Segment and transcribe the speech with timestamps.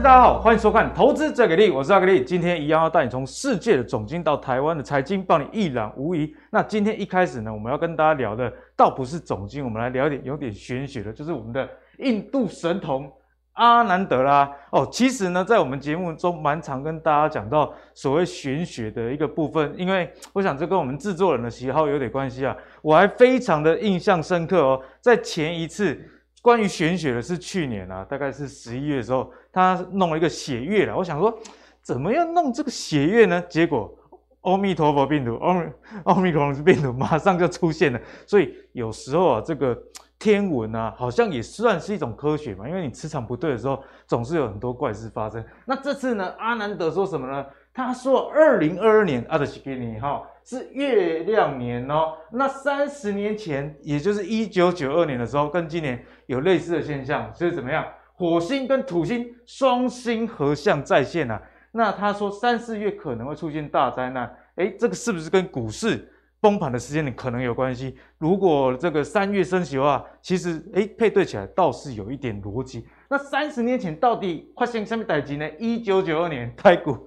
[0.00, 2.22] 大家好，欢迎收看《投资最给力》，我是阿格力。
[2.22, 6.32] 今天一样要带你从世界的总经到台湾的财经，帮你一览无遗。
[6.52, 11.68] 那今天一开始呢，我们要跟大家聊的倒不是总经，我们来聊一点有点玄学的，就是我们的
[11.98, 13.10] 印度神童
[13.54, 14.48] 阿南德啦。
[14.70, 22.56] 哦，其实呢，在我们节目中蛮常跟大家讲到所谓玄学的一个部分，因为我想这跟我们制作人的喜好有点关系啊。
[22.82, 26.00] 我还非常的印象深刻哦，在前一次。
[26.40, 30.96] 关于玄学的是去年啊，大概是十一月的时候，他弄了一个血月了。
[30.96, 31.36] 我想说，
[31.82, 33.42] 怎么样弄这个血月呢？
[33.48, 33.92] 结果，
[34.42, 35.72] 阿弥陀佛病毒，阿弥
[36.04, 38.00] 阿弥陀佛病毒马上就出现了。
[38.24, 39.76] 所以有时候啊，这个
[40.16, 42.68] 天文啊，好像也算是一种科学嘛。
[42.68, 45.44] 因为你磁场不对的时候，总是有很多怪事发生。
[45.66, 47.44] 那这次呢，阿南德说什么呢？
[47.74, 50.22] 他说，二零二二年阿德西给你哈。
[50.44, 57.84] 是月亮年哦，那三十年前，也就是一九九二年的时候，跟今年有类似的现象，所以怎么样？
[58.18, 61.40] 火星跟土星双星合相再现啊。
[61.70, 67.96] 那他说三四月可能会出现大灾难，诶，这个是不是跟股市崩盘的时间点可能有关系？
[68.18, 72.88] 如果这个三月升息的话，其实诶配对起来倒是有一点逻辑。
[73.08, 75.48] 那三十年前到底发生什么代志呢？
[75.58, 77.06] 一九九二年台股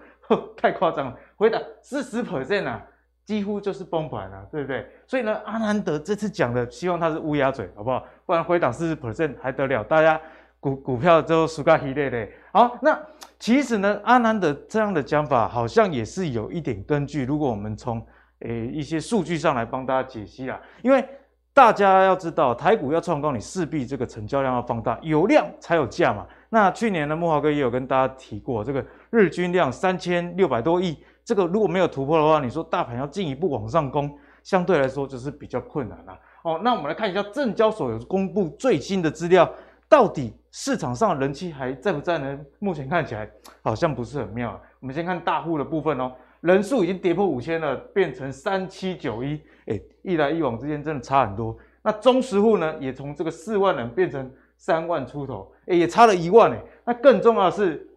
[0.55, 2.81] 太夸张了，回答四十 percent 啊。
[3.23, 4.85] 几乎就是崩盘了，对不对？
[5.07, 8.05] 所以呢，阿南德这次讲的，希望他是乌鸦嘴，好不好？
[8.25, 9.83] 不然回档四十 percent 还得了？
[9.83, 10.19] 大家
[10.61, 12.27] 股股票之后输个稀烂的。
[12.53, 12.97] 好，那
[13.39, 17.25] 其实呢，阿南的这样的讲法好像也是有一点根据。
[17.25, 17.99] 如果我们从
[18.41, 21.03] 诶一些数据上来帮大家解析啦，因为
[21.51, 26.25] 大家要知道，台股要创高，你势必这个成交量要放大，有量才有价嘛。
[26.49, 30.97] 那去年呢，慕驊哥也有跟大家提过，这个日均量三千六百多亿。
[31.25, 36.17] 这个如果没有突破的话，你说大盘要进一步往上攻，相对来说就是比较困难了。
[36.43, 39.51] 哦，那我们来看一下证交所有公布最新的资料，
[39.89, 42.39] 到底市场上人气还在不在呢？
[42.59, 43.29] 目前看起来
[43.61, 44.59] 好像不是很妙。
[44.79, 51.57] 我们先看大户的部分哦，人数已经跌破五千了，变成三七九一，哎，一来一往之间真的差很多。
[51.81, 56.61] 那中实户呢，也从这个四万人变成三万出头，哎，也差了一万哎。
[56.85, 57.87] 那更重要的是。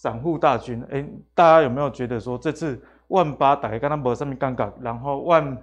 [0.00, 1.04] 散户大军，哎，
[1.34, 5.58] 大家有没有觉得说这次万八打开刚刚博上面尴尬，然后万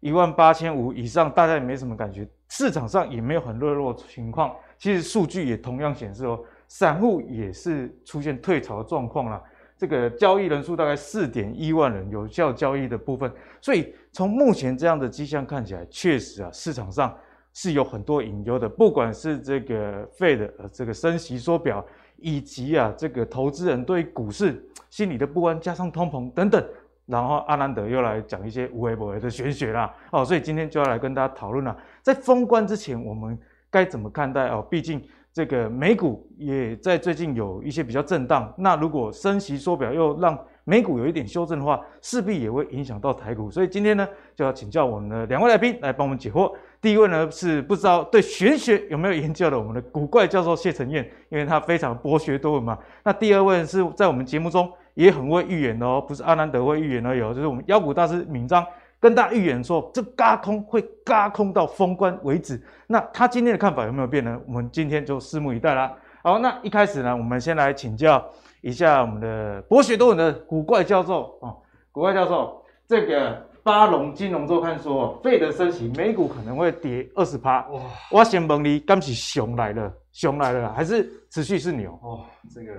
[0.00, 4.54] 一万八千五以上，大家也没什么感觉，市场上也没有很热络情况。
[4.78, 9.42] 其实数据也同样显示哦，散户也是出现退潮的状况了。
[9.76, 13.30] 这个交易人数大概四点一万人，有效交易的部分。
[13.60, 17.16] 所以从目前这样的迹象看起来，确实啊，市场上
[17.52, 21.84] 是有很多隐忧的，不管是这个费的呃这个升息缩表。
[22.20, 24.60] 以及啊，这个投资人对股市
[24.90, 26.60] 心理的不安，加上通膨等等，
[27.06, 33.38] 然后阿南德又来讲一些无为不为的玄学啦，哦，所以今天就要来跟大家讨论了，在封关之前，我们
[33.70, 34.66] 该怎么看待哦？
[34.70, 35.02] 毕竟
[35.32, 46.52] 这个美股也在最近有一些比较震荡，那如果升息缩表又让美股有一点修正的话，势必也会影响到台股，所以今天呢，就要请教我们的两位来宾来帮我们解惑。
[46.80, 52.78] 第一位呢是不知道对玄学有没有研究的我们的古怪教授谢承彦，因为他非常博学多闻嘛。
[53.04, 58.64] 那第二位是在我们节目中也很会预言哦，不是阿南德会预言而已哦，就是我们妖股大师闵章
[59.00, 62.62] 跟大家预言说，这嘎空会嘎空到封关为止。
[62.86, 64.40] 那他今天的看法有没有变呢？
[64.46, 65.92] 我们今天就拭目以待啦。
[66.22, 68.24] 好，那一开始呢，我们先来请教
[68.60, 71.56] 一下我们的博学多闻的古怪教授哦，
[71.92, 73.46] 古怪教授这个。
[73.60, 77.68] 巴龙金融周刊说，费德升息，美股可能会跌二十趴。
[77.68, 77.82] 哇！
[78.10, 81.90] 我先问你，刚是熊来了，熊来了，还是持续是牛？
[82.02, 82.72] 哦，这个，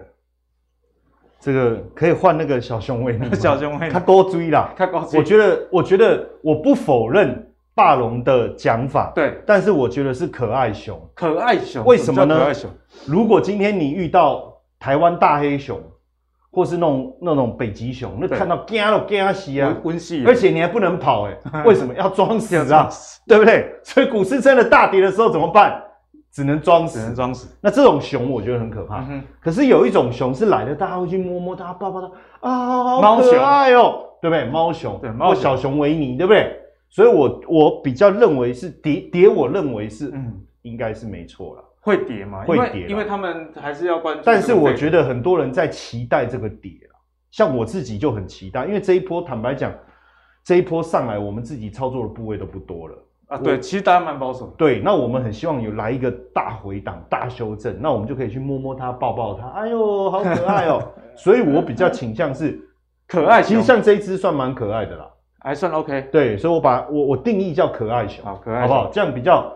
[1.39, 5.19] 这个可以换那个小熊维尼， 小熊维尼，他多追啦，他高追。
[5.19, 12.37] 我觉得，我觉得我不否认霸龙的讲法，对，但是我觉得是可爱熊，可爱熊，为什么呢？
[12.37, 12.69] 可爱熊，
[13.05, 15.81] 如果今天你遇到台湾大黑熊。
[16.51, 19.77] 或是那种那种北极熊，那看到惊都惊死啊！
[20.25, 22.89] 而且你还不能跑哎、欸， 为什么要装死啊？
[23.27, 23.71] 对不对？
[23.83, 25.79] 所以股市真的大跌的时候怎么办？
[26.31, 27.55] 只能装死，只能装死。
[27.61, 29.05] 那这种熊我觉得很可怕。
[29.09, 32.11] 嗯、可是有一种熊是来了，大家会去摸摸它，抱抱它
[32.41, 34.45] 啊，好可爱哦、喔，对不对？
[34.45, 36.55] 猫熊，对，猫小熊维尼，对不对？
[36.89, 41.63] 所以我我比较认为是跌跌，我认为是嗯，应该是没错了。
[41.81, 42.43] 会跌吗？
[42.45, 44.21] 会跌，因为他们还是要关注。
[44.25, 46.71] 但是我觉得很多人在期待这个跌，
[47.31, 49.73] 像我自己就很期待，因为这一波坦白讲，
[50.43, 52.95] 这一波上来，我们自己操作的部位都不多了
[53.29, 53.37] 啊。
[53.37, 54.47] 对，其实大家蛮保守。
[54.57, 59.47] 对，那我们很希望有来一个大回档、大修正，那我们就可以去摸摸它、抱抱它。
[59.49, 60.83] 哎呦，好可爱哦！
[61.15, 62.59] 所以我比较倾向是
[63.07, 63.49] 可爱熊。
[63.49, 65.07] 其实像这一只算蛮可爱的啦，
[65.39, 66.09] 还算 OK。
[66.11, 68.89] 对，所以我把我我定义叫可爱熊，好可爱，好不好？
[68.91, 69.53] 这样比较。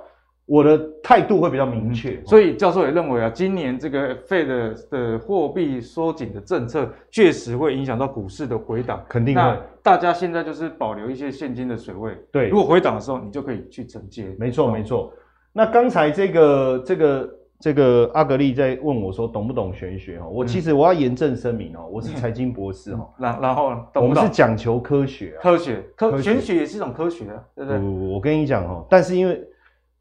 [0.54, 2.12] 我的态度会比较明确。
[2.12, 2.26] 嗯。
[2.28, 9.60] 所以教授也认为啊，今年这个 Fed 的货币缩紧的政策确实会影响到股市的回档，肯定会。
[9.82, 14.36] 大家现在就是保留一些现金的水位，对，如果回档的时候，你就可以去承接。
[14.38, 15.12] 没错，没错。
[15.52, 17.30] 那刚才这个这个。
[17.60, 20.28] 这个阿格力在问我说懂不懂玄学哈？
[20.28, 23.10] 我其实我要严正声明哦，我是财经博士哈。
[23.18, 27.80] 然然后我们是讲求科学，科学科玄学也是一种科学啊，对不对？
[27.80, 29.42] 我跟你讲哦，但是因为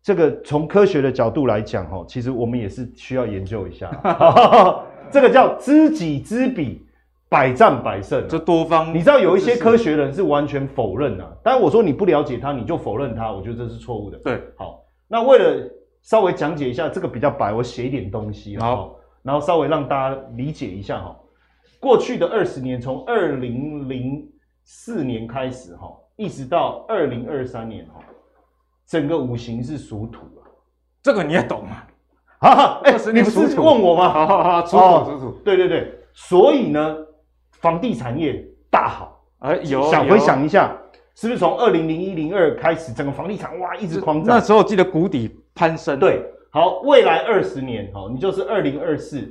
[0.03, 3.91] 这个从科学的角度来讲哈，其实我们也是需要研究一下。
[5.11, 6.85] 这个叫知己知彼，
[7.29, 8.27] 百战百胜。
[8.29, 11.39] 这多方，你知道有一些科学人是完全否认的。
[11.43, 14.19] 当然我说你不了解他，你就否认他，我觉得这是错误的。
[14.19, 15.71] 对，好，那为了。
[16.05, 21.17] 稍微讲解一下这个比较白，我写一点东西，好，然后稍微让大家理解一下哈。
[21.79, 24.29] 过去的二十年，从二零零
[24.65, 28.01] 四年开始哈，一直到二零二三年哈，
[28.93, 30.45] 整个五行是属土啊，
[31.03, 31.83] 这个你也懂吗？
[32.47, 34.13] 啊，哎，你不是问我吗？
[34.13, 36.95] 好好好，属土属土，对对对，所以呢，
[37.53, 40.77] 房地产业大好，哎，有想回想一下。
[41.15, 44.37] 是不是从二零零一零二开始，整个房地产哇一直狂涨？
[44.37, 45.99] 那时候记得谷底攀升。
[45.99, 49.27] 对，好，未来二十年，好，你就是二零二四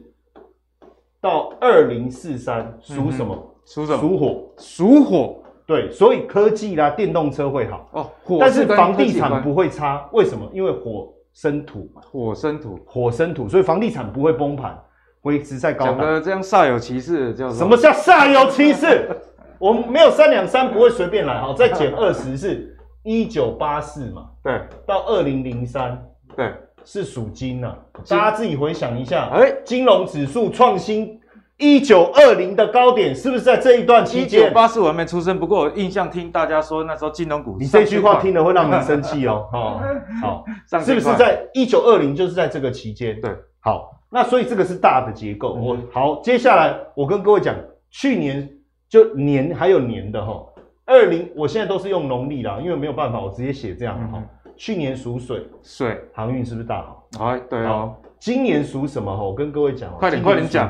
[1.19, 3.55] 到二零四三，属什么？
[3.65, 3.99] 属什么？
[3.99, 4.43] 属火。
[4.57, 5.40] 属火。
[5.71, 8.09] 对，所以科技啦，电动车会好哦。
[8.25, 10.49] 火但是房地产不会差，为什么？
[10.51, 12.01] 因为火生土嘛。
[12.11, 14.77] 火生土，火生土，所以房地产不会崩盘，
[15.21, 15.97] 我一直在高档。
[15.99, 19.07] 讲的这样煞有其事，叫什么叫煞有其事？
[19.57, 26.03] 我们没有三两三不会随便来哈，再减二十是一九八四嘛，对，到二零零三，
[26.35, 26.51] 对，
[26.83, 27.73] 是属金呐，
[28.09, 31.17] 大家自己回想一下，哎，金融指数创新
[31.61, 34.41] 一九二零的高点，是不是在这一段期间？
[34.41, 39.81] 一九八四我还没出生，不过我印象听大家说那时候金融股，你这句话听了会让你生气哦，好，
[40.21, 40.43] 好，
[40.83, 43.21] 是不是在一九二零就是在这个期间？
[43.21, 43.31] 对，
[43.61, 45.53] 好，那所以这个是大的结构。
[45.53, 47.55] 我好，接下来我跟各位讲，
[47.91, 48.49] 去年。
[48.91, 50.43] 就年还有年的哈，
[50.85, 54.17] 二零我现在都是用农历啦，因为没有办法，我直接写这样哈。
[54.17, 57.07] 嗯、去年属水，水航运是不是大好？
[57.25, 57.95] 哎，对哦。
[58.19, 59.23] 今年属什么哈？
[59.23, 60.69] 我跟各位讲，快点快点讲。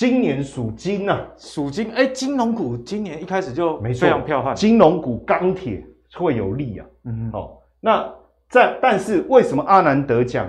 [0.00, 1.90] 今年属金呐，属金。
[1.92, 6.86] 哎，金融股今年一开始就非常彪悍，金融股钢铁会有利啊。
[7.04, 7.60] 嗯，好。
[7.80, 8.10] 那
[8.48, 10.48] 在但是为什么阿南德讲？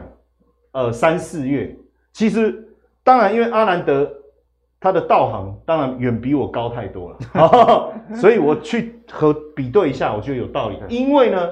[0.72, 1.76] 呃，三四月
[2.14, 2.66] 其实
[3.04, 4.10] 当然因为阿南德。
[4.84, 10.80] 他的道行当然远比我高太多了， 所以我去和比对一下，我觉得有道理。
[10.90, 11.50] 因为呢，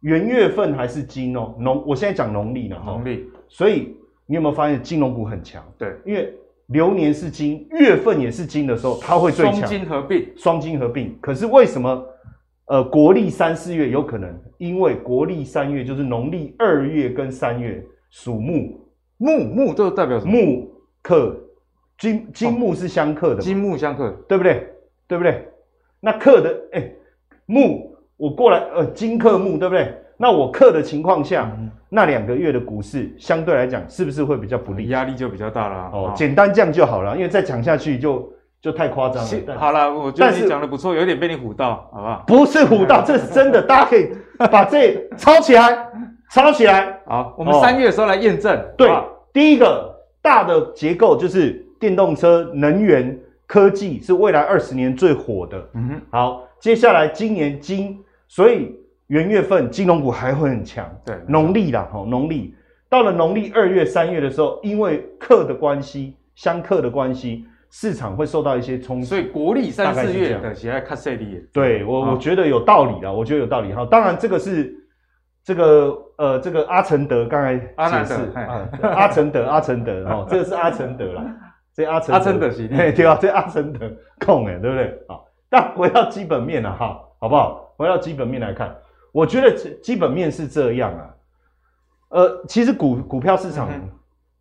[0.00, 3.94] 元月份还是金哦，农，我现在讲农历呢，农历，所以
[4.24, 5.62] 你有没有发现金融股很强？
[5.76, 6.32] 对，因为
[6.68, 9.56] 流年是金，月份也是金的时候，它会最强。
[9.56, 11.18] 双金合并，双金合并。
[11.20, 12.02] 可是为什么？
[12.66, 18.78] 呃，国历三四月有可能，因为国历三月就是农历二月跟三月属木，
[19.16, 20.32] 木木这代表什么？
[20.32, 20.70] 木
[21.02, 21.34] 克。
[21.96, 24.68] 金金木是相克的，金木相克，对不对？
[25.08, 25.48] 对不对？
[25.98, 26.96] 那克的哎、欸，
[27.46, 29.92] 木我过来呃，金克木，对不对？
[30.18, 34.88] 那我克的情况下，嗯、那两个月的股市相对来讲是不是会比较不利？
[34.88, 35.90] 压力就比较大了。
[35.92, 38.30] 哦，简单这样就好了，因为再讲下去就
[38.60, 39.58] 就太夸张了。
[39.58, 42.24] 好了，我觉得你讲的不错，有点被你唬到，好不好？
[42.26, 44.10] 不是唬到， 这是真的，大家可以
[44.50, 45.88] 把这抄起来，
[46.30, 47.00] 抄起来。
[47.06, 48.60] 好，我们三月的时候来验证。
[48.76, 48.90] 对，
[49.32, 51.64] 第一个大的结构就是。
[51.80, 55.64] 电动车、能源、科技是未来二十年最火的。
[55.74, 57.96] 嗯哼，好，接下来今年金，
[58.26, 58.74] 所以
[59.08, 60.88] 元月份金融股还会很强。
[61.04, 62.54] 对，农历啦，哈，农历
[62.88, 69.06] 到了农历二月、三月的时候，因为克的关系，相克的关系，市场会受到一些冲击。
[69.06, 71.46] 所以国历三四月的喜爱卡塞利。
[71.52, 73.86] 对我，我觉得有道理啦，我觉得有道理哈。
[73.90, 74.74] 当然，这个是
[75.44, 81.24] 这个呃，这个阿承德刚才解释啊，阿承德， 阿承德哦，这个是阿承德啦。
[81.74, 84.98] 这阿承阿承德系列，对啊，这阿承德控哎，对不对？
[85.06, 87.72] 好，但回到基本面了哈，好不好？
[87.76, 88.74] 回到基本面来看，
[89.18, 91.14] 我觉得基本面是这样啊。
[92.10, 93.68] 呃，其实股股票市场，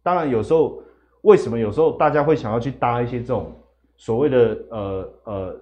[0.04, 0.80] 当然有时候
[1.22, 3.60] 为什么有时候大家会想要去搭一些这种
[3.98, 5.62] 所谓的呃呃，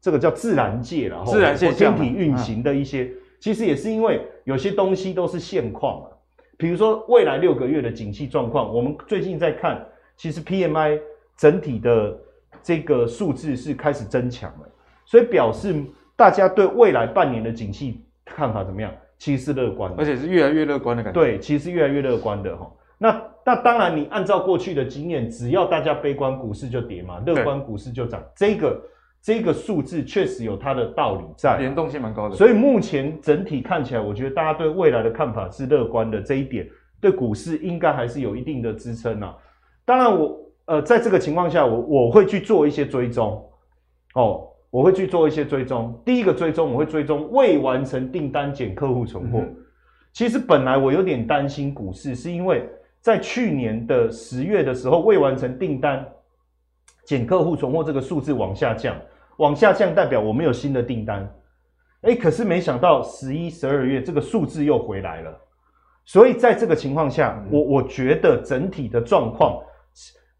[0.00, 6.10] 这个叫自然界然后，自然现象，天体运行的一些，其实也是因为有些东西都是现况啊。
[6.56, 9.86] 比如说未来六个月的景气状况，我们最近在看。
[10.16, 11.00] 其实 PMI
[11.34, 12.18] 整体的
[12.62, 14.68] 这个数字是开始增强了，
[15.06, 15.74] 所以表示
[16.20, 18.92] 大家对未来半年的景气看法怎么样？
[19.16, 21.18] 其实是乐观的，而且是越来越乐观的感觉。
[21.18, 22.70] 对，其实是越来越乐观的哈。
[22.98, 28.22] 那那当然，你按照过去的经验，只要大家悲观，股市就跌嘛；乐观，股市就涨。
[28.36, 28.82] 这个
[29.22, 32.36] 这个数字确实有它的道理在，联动性蛮高的。
[32.36, 36.68] 所以目前整体看起来，我觉得大家对未来的看法是乐观的，这一点
[37.00, 39.34] 对股市应该还是有一定的支撑啊。
[39.86, 43.42] 当然我，我呃，在这个情况下，我我会去做一些追踪
[44.14, 46.00] 哦，我会去做一些追踪。
[46.04, 49.40] 第一个追踪，我会追踪未完成订单减客户存货。
[49.40, 49.56] 嗯、
[50.12, 52.68] 其实本来我有点担心股市，是因为
[53.00, 56.06] 在去年的十月的时候，未完成订单
[57.04, 58.96] 减客户存货这个数字往下降，
[59.38, 61.28] 往下降代表我没有新的订单。
[62.02, 65.40] 哎，可是没想到十一、十二月这个数字又回来了。
[66.04, 69.60] 所以在这个情况下，我我觉得整体的状况。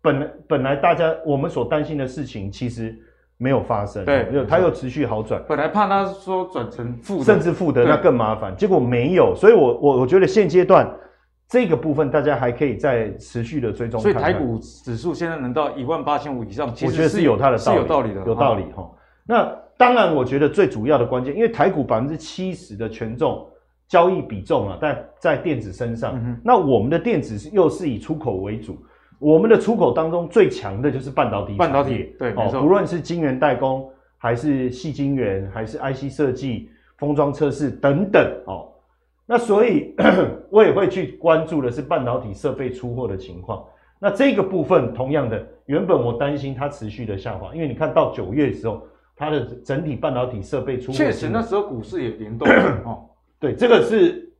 [0.02, 2.98] 本来本来大家我们所担心的事情其实
[3.42, 5.42] 没有发生，对，它又持续好转。
[5.48, 9.34] 本来怕它说转成负，甚至负的那更麻烦，结果没有。
[9.34, 10.86] 所以我我我觉得现阶段
[11.48, 14.20] 这个部分大家还可以再持续的追踪看看。
[14.20, 18.90] 所以台股指数现在能到一万八千五以上，其实我觉得是有它的道理，有道理的，有道理哈。
[19.26, 23.48] 那当然，我觉得最主要的关键，因为台股百分之七十的权重
[23.88, 28.76] 交易比重啊，在在电子身上，嗯、那我们的电子又是以出口为主。
[29.20, 38.72] 我们的出口当中最强的就是半导体，半导体对，哦，不论是晶圆代工，还是细晶圆，还是 IC 设计、封装测试等等，哦，
[39.26, 39.94] 那所以
[40.48, 43.62] 我也会去关注的是半导体设备出货的情况。
[43.98, 52.48] 那这个部分同样的，原本我担心它持续的下滑，因为你看到九月的时候，它的整体半导体设备出货，确实那时候股市也联动
[52.86, 53.04] 哦。
[53.38, 54.32] 对，这个是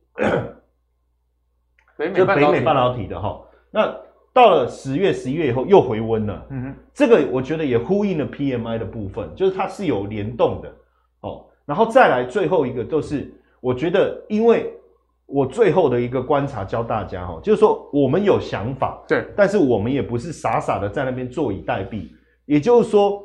[1.95, 2.25] 北美
[2.61, 3.95] 半导体的哈，那。
[4.33, 10.73] 到了十月、十一月以后又回温了，嗯哼，这个我觉得也呼应了 PMI 的部分，就是它是有联动的
[11.19, 11.45] 哦。
[11.65, 14.73] 然后再来最后一个，就是我觉得，因为
[15.25, 22.07] 我最后的一个观察教大家哈，就是说我们有想法，对，但是我们也不是傻傻的在那边坐以待毙。
[22.45, 23.21] 也就是说，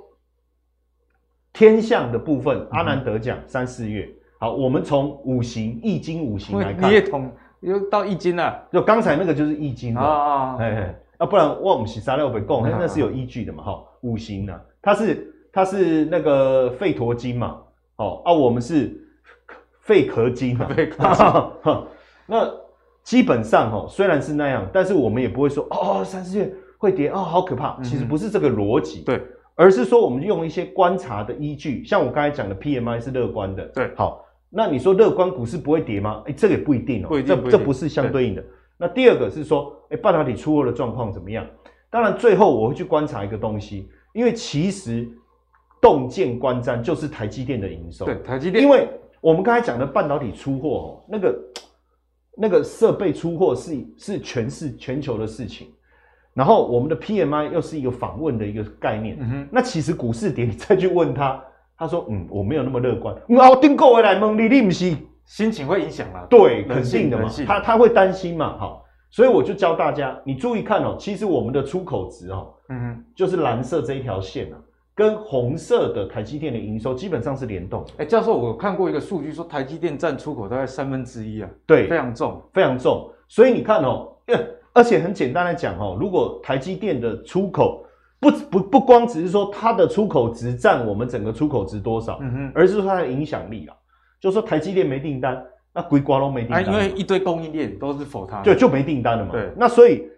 [1.52, 4.08] 天象的部分，阿南得奖三四月，
[4.40, 7.30] 好，我们从五行易经五行来看，你也同。
[7.60, 17.58] 又到易经了，就刚才那个就是易经的啊，哎哎，啊不然我们是啥料被供，那那是有依据的嘛，哈，五行呢，它是它是那个肺陀经嘛，
[17.96, 18.94] 哦啊，我们是
[19.80, 21.52] 肺壳经嘛， 肺壳，
[22.26, 22.50] 那
[23.02, 29.22] 基本上哈，虽然是那样，但是我们也不会说哦，三四月会跌哦，好可怕，其实不是这个逻辑，对，
[29.54, 34.25] 而是说我们用一些观察的依据，像我刚才讲的 PMI 是乐观的，对，好。
[34.48, 36.22] 那你说乐观股市不会跌吗？
[36.26, 38.44] 哎、欸，这个也不一定哦、喔，这这不是相对应的。
[38.78, 41.46] 那第二个是说，哎、欸，半导体出货的状况怎么样？
[41.90, 45.08] 当然，最后我会去观察一个东西，因为其实
[45.80, 48.04] 洞见观瞻就是台积电的营收。
[48.04, 48.88] 对，台积电，因为
[49.20, 51.38] 我们刚才讲的半导体出货哦，那个
[52.36, 55.68] 那个设备出货是是全是全球的事情，
[56.34, 59.16] 然后我们的 PMI 又是一个访问的一个概念。
[59.20, 61.42] 嗯哼，那其实股市跌，你再去问他。
[61.78, 63.14] 他说：“嗯，我没有那么乐观。
[63.28, 66.26] 我订购回来蒙你，你不是心情会影响啊？
[66.30, 67.28] 对，肯定的嘛。
[67.46, 68.56] 他他会担心嘛？
[68.58, 70.96] 好，所以我就教大家，你注意看哦。
[70.98, 74.56] 其实我们的出口值哦，嗯哼，就是蓝色这一条线啊，
[74.94, 77.84] 跟红色的台积电的营收基本上是联动。
[77.98, 83.10] 哎，教授，我看过一个数据，说台积电占出口大概三分之一啊，对，非常重，非常重。
[83.28, 84.08] 所以你看哦，
[84.72, 87.82] 而且很简单来讲哦，如果台积电的出口。”
[88.18, 93.76] 不不不光只是说它的出口值占我们整个出口值多少，嗯哼，而是说它的影响力啊。
[94.18, 95.40] 就是说台积电没订单，
[95.74, 99.32] 那鬼瓜都没订单，因为一堆供应链都是否它，对，就没订单了嘛。
[99.32, 100.08] 对，那所以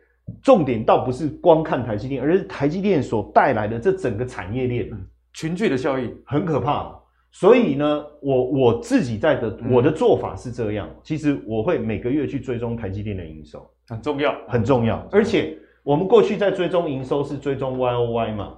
[0.40, 4.88] 重点倒不是光看台积电，而是台积电所带来的这整个产业链
[5.33, 6.95] 群聚的效应很可怕。
[7.33, 15.59] 所以呢，我我自己在的我的做法是这样，其实我会每个月去追踪台积电的营收，很重要，很重要，而且。
[15.88, 18.52] 我们过去在追踪营收是追踪 Y O Y 嘛，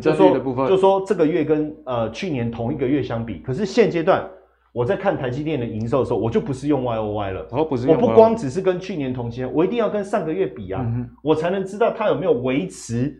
[0.00, 4.26] 就说的部分，就说这个月跟呃去年同一个月相比，可是现阶段
[4.72, 13.14] 我在看台积电的营收的时候，我就不是用 Y O Y 了，哦不是，我不光只是跟去年同期，我一定要跟上个月比啊，嗯、我才能知道它有没有维持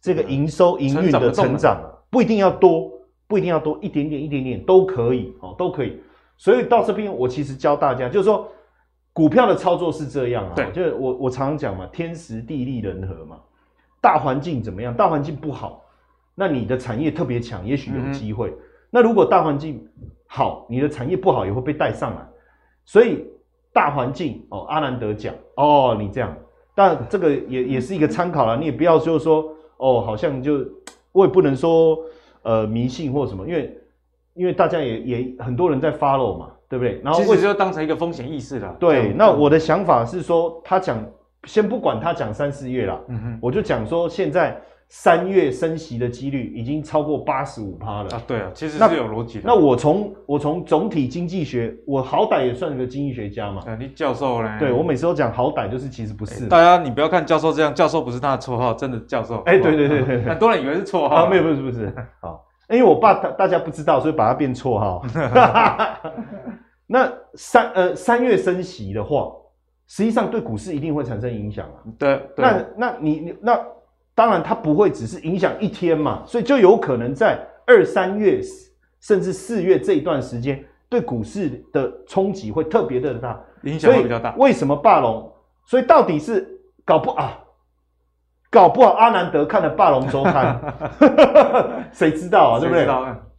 [0.00, 2.90] 这个营收营运的成长，不一定要多，
[3.28, 6.00] 不一定要多，一点点一点点都可以哦，都可以。
[6.38, 8.48] 所以到这边我其实教大家，就是说。
[9.14, 13.38] 股票的操作是这样啊，对，就是我我常常讲嘛，天时地利人和嘛，
[14.00, 14.94] 大环境怎么样？
[14.94, 15.84] 大环境不好，
[16.34, 18.48] 那你的产业特别强，也许有机会。
[18.48, 19.86] 嗯、那如果大环境
[20.26, 22.26] 好，你的产业不好也会被带上来。
[22.86, 23.26] 所以
[23.70, 26.34] 大环境哦，阿兰德讲哦，你这样，
[26.74, 30.66] 但这个也也是一个参考了，你也不要就是说哦，好像就
[31.12, 31.98] 我也不能说
[32.42, 33.78] 呃迷信或什么，因为
[34.32, 36.50] 因为大家也也很多人在 follow 嘛。
[36.72, 36.98] 对不对？
[37.04, 38.74] 然后其实就当成一个风险意识了。
[38.80, 41.04] 对，那我的想法是说，他讲
[41.44, 48.22] 先不管他讲三四月啦，嗯哼，我就讲说现在三月升息的几率已经超过八十五趴了啊。
[48.26, 49.44] 对啊，其实是有逻辑的。
[49.46, 53.62] 那我从我从总体经济学，我好歹也算个经济学家嘛。
[53.66, 54.48] 啊，你教授嘞？
[54.58, 56.46] 对，我每次都讲好歹，就是其实不是。
[56.46, 59.42] 大家你不要看教授这样，教授不是他的绰号，真的教授。
[59.44, 61.16] 哎，对对对对，很多人以为是绰号。
[61.16, 61.92] 啊，没有，不是不是。
[62.20, 65.00] 好，因为我爸大大家不知道，所以把它变错哈。
[66.88, 69.32] 那三呃三月升息的话。
[69.88, 71.76] 实际上对股市一定会产生影响啊。
[71.98, 73.60] 对，对那那你你那
[74.14, 78.40] 当然它不会只是影响一天嘛，所以就有可能在二三月
[79.00, 84.34] 甚至四月这一段时间，对股市的冲击会特别的大，影响会比较大。
[84.36, 85.30] 为什么霸龙？
[85.66, 86.48] 所以到底是
[86.86, 87.38] 搞不啊？
[88.52, 90.60] 搞不好阿南德看了霸龙周刊，
[91.90, 92.60] 谁知道啊？
[92.60, 92.84] 对不对？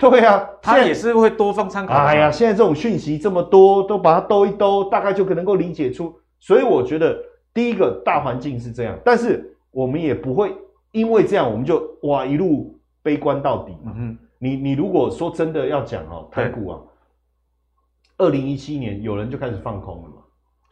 [0.10, 1.94] 对啊，他也是会多方参考。
[1.94, 6.12] 哎呀，现在这种讯息这么多，都把它兜一兜，大概就可能够理解出。
[6.40, 7.16] 所以我觉得
[7.54, 10.52] 第一个大环境是这样，但是我们也不会
[10.92, 13.94] 因为这样我们就哇一路悲观到底嘛。
[13.96, 16.80] 嗯，你你如果说真的要讲哦，台股啊，
[18.18, 20.16] 二零一七年有人就开始放空了嘛，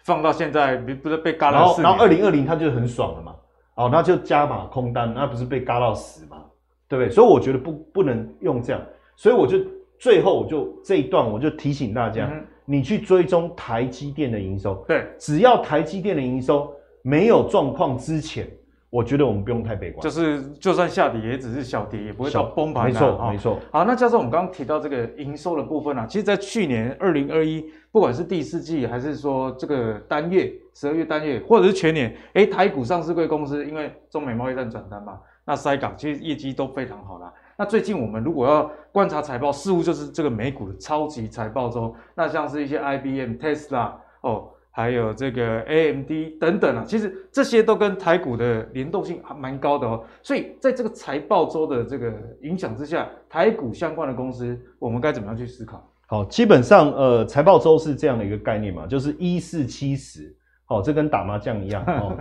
[0.04, 3.36] 放到现在不是被嘎到死，然后二零二零他就很爽了嘛，
[3.76, 6.44] 哦，那就加码空单，那不是被嘎到死吗，
[6.88, 7.10] 对不对？
[7.10, 8.82] 所以我觉得不不能用这样，
[9.16, 9.58] 所以我就
[10.00, 12.30] 最后我就这一段我就提醒大家。
[12.32, 18.50] 嗯你去追踪台积电的营收，对，只要台积电的营收没有状况之前，
[18.90, 20.02] 我觉得我们不用太悲观。
[20.02, 22.86] 就是就算下跌，也只是小跌，也不会到崩盘。
[22.86, 23.60] 没错，没错。
[23.72, 37.32] 好，那加上，我们刚刚提到这个营收的部分啊，其实，在去年二零二一，不管是第四季，还是说这个单月十二月单月，或者是全年，哎，台股上市贵公司因为中美贸易战转单嘛，那塞港其实业绩都非常好啦。
[37.58, 41.94] 那最近我们如果要观察财报，似乎就是这个美股的超级财报周。
[42.16, 46.10] 那像是一些 IBM、Tesla 哦，还有这个 AMD
[46.40, 50.04] 等等啊，其实这些都跟台股的联动性还蛮高的哦。
[50.24, 52.12] 所以在这个财报周的这个
[52.42, 55.88] 影响之下，台股相关的公司，我们该怎么样去思考？
[56.08, 60.36] 好，基本上呃，财报周是这样的一个概念嘛，就是一四七十。
[60.72, 62.18] 哦，这跟打麻将一样哦，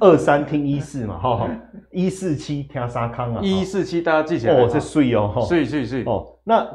[0.00, 1.50] 二三听一四嘛，哈哈，
[1.90, 6.66] 一四七听沙康啊，一四七大家记起来哦，这税哦，税税税哦，那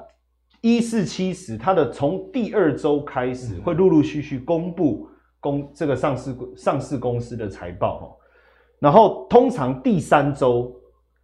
[0.61, 5.07] 一四七十，它的从第二周开始会陆陆续续公布
[5.39, 8.05] 公这个上市上市公司的财报哦，
[8.79, 10.73] 然后通常第三周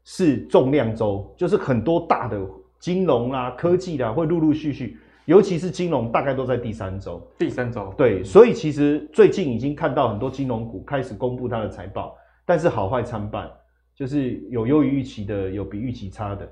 [0.04, 2.40] 是重量周，就是很多大的
[2.80, 5.00] 金融啊、科技啊会陆陆续续。
[5.26, 7.26] 尤其是金融，大概都在第三周。
[7.40, 12.14] 第三周，对，所以其实最近已经看到很多金融股开始公布它的财报，
[12.46, 13.50] 但是好坏参半，
[13.96, 16.46] 就是有优于预期的，有比预期差的。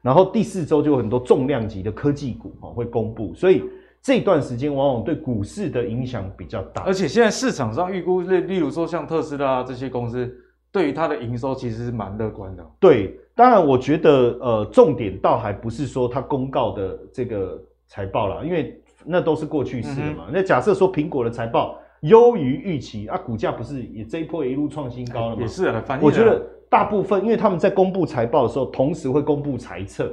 [0.00, 3.62] 然后第四周就有很多重量级的科技股会公布，所以
[4.00, 6.84] 这段时间往往对股市的影响比较大。
[6.84, 10.34] 而且现在市场上预估，例例如说像特斯拉这些公司，
[10.72, 12.66] 对于它的营收其实是蛮乐观的。
[12.80, 17.62] 对，当然我觉得呃，重点倒还不是说它公告的这个。
[17.86, 20.24] 财报啦，因为那都是过去式的嘛。
[20.26, 25.42] 嗯、那假设说苹果的财报优于预期啊，股价不是也这一波也一路创新高了吗？
[25.42, 30.04] 也是啊，我觉得大部分，因为他们在公布财报的时候，同时会公布财测，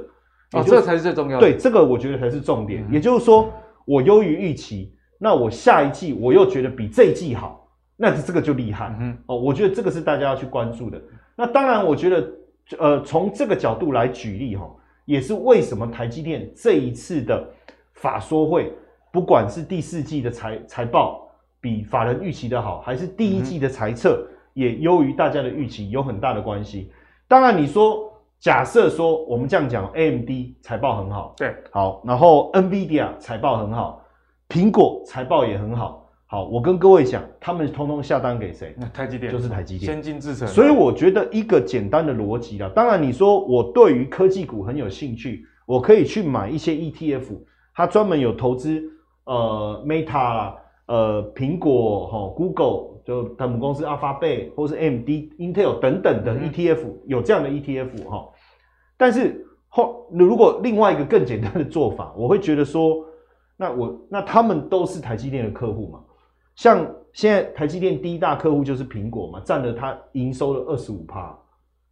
[0.52, 1.46] 哦，这个才是最重要的。
[1.46, 2.84] 对，这个我觉得才是重点。
[2.88, 3.50] 嗯、也就是说，
[3.84, 8.96] 我优于预期，那我下一季我又觉得比这一季好，那这个就厉害。
[9.00, 11.00] 嗯，哦，我觉得这个是大家要去关注的。
[11.36, 12.30] 那当然，我觉得
[12.78, 14.70] 呃，从这个角度来举例哈，
[15.04, 17.48] 也是为什么台积电这一次的。
[17.94, 18.70] 法说会，
[19.12, 21.26] 不管是第四季的财财报
[21.60, 26.90] 比法人预期的好，还是第一季的财测也优于大家的预期，有很大的关系。
[27.28, 30.28] 当然，你说假设说我们这样讲，AMD
[30.60, 34.04] 财报很好，对，好，然后 NVIDIA 财报很好，
[34.48, 38.74] 苹果财报也很好，好，我跟各位讲，他们通通下单给谁？
[38.78, 40.48] 那台积电就是台积电，先进制程。
[40.48, 47.24] 所以我觉得一个简单的逻辑啦，当然你说我对于科技股很有兴趣，我可以去买一些 ETF。
[47.76, 48.80] 他专门有投资，
[49.24, 50.56] 呃，Meta 啦，
[50.86, 55.08] 呃，苹果哈，Google 就他们公司 Alphabet 或是 AMD、
[55.38, 58.28] Intel 等等的 ETF，嗯，有这样的 ETF 哈。
[58.96, 63.04] 但是后如果另外一个更简单的做法，我会觉得说，
[63.56, 66.00] 那我那他们都是台积电的客户嘛。
[66.56, 71.36] 像现在台积电第一大客户就是苹果嘛，占了它营收的二十五趴，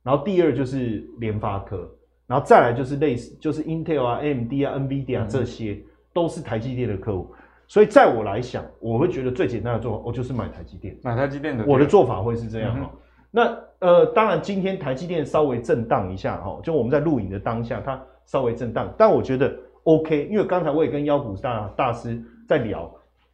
[0.03, 1.90] 然后第二就是联发科。
[2.25, 5.79] 然后再来就是类似，就是 Intel 啊、AMD 啊、NVIDIA 啊这些，
[6.14, 7.31] 都是台积电的客户。
[7.66, 10.96] 所以在我来想，我会觉得最简单的做法，我就是买台积电。
[11.03, 12.98] 买台积电的，我的做法会是这样哈、嗯。
[13.31, 22.90] 那呃，当然今天台积电稍微震荡一下哈，就我们在录影的当下，它稍微震荡，但我觉得 OK，因为刚才我也跟妖股大大师在聊，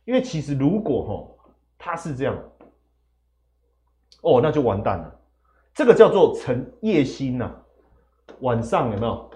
[0.09, 2.35] 因为其实如果哈，它是这样，
[4.23, 5.21] 哦，那就完蛋了。
[5.75, 7.55] 这个叫做晨夜星呐、啊，
[8.41, 9.31] 晚上有没有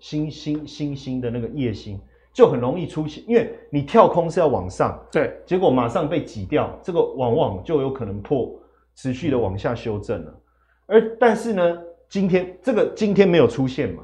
[0.00, 1.96] 星星星星的那个夜星，
[2.32, 8.50] 就很容易出现，因为你跳空是要往上，对，结果马上被挤掉，这个往往就有可能破，
[8.96, 10.40] 持续的往下修正了。
[10.86, 11.78] 而但是呢，
[12.08, 14.02] 今天这个今天没有出现嘛，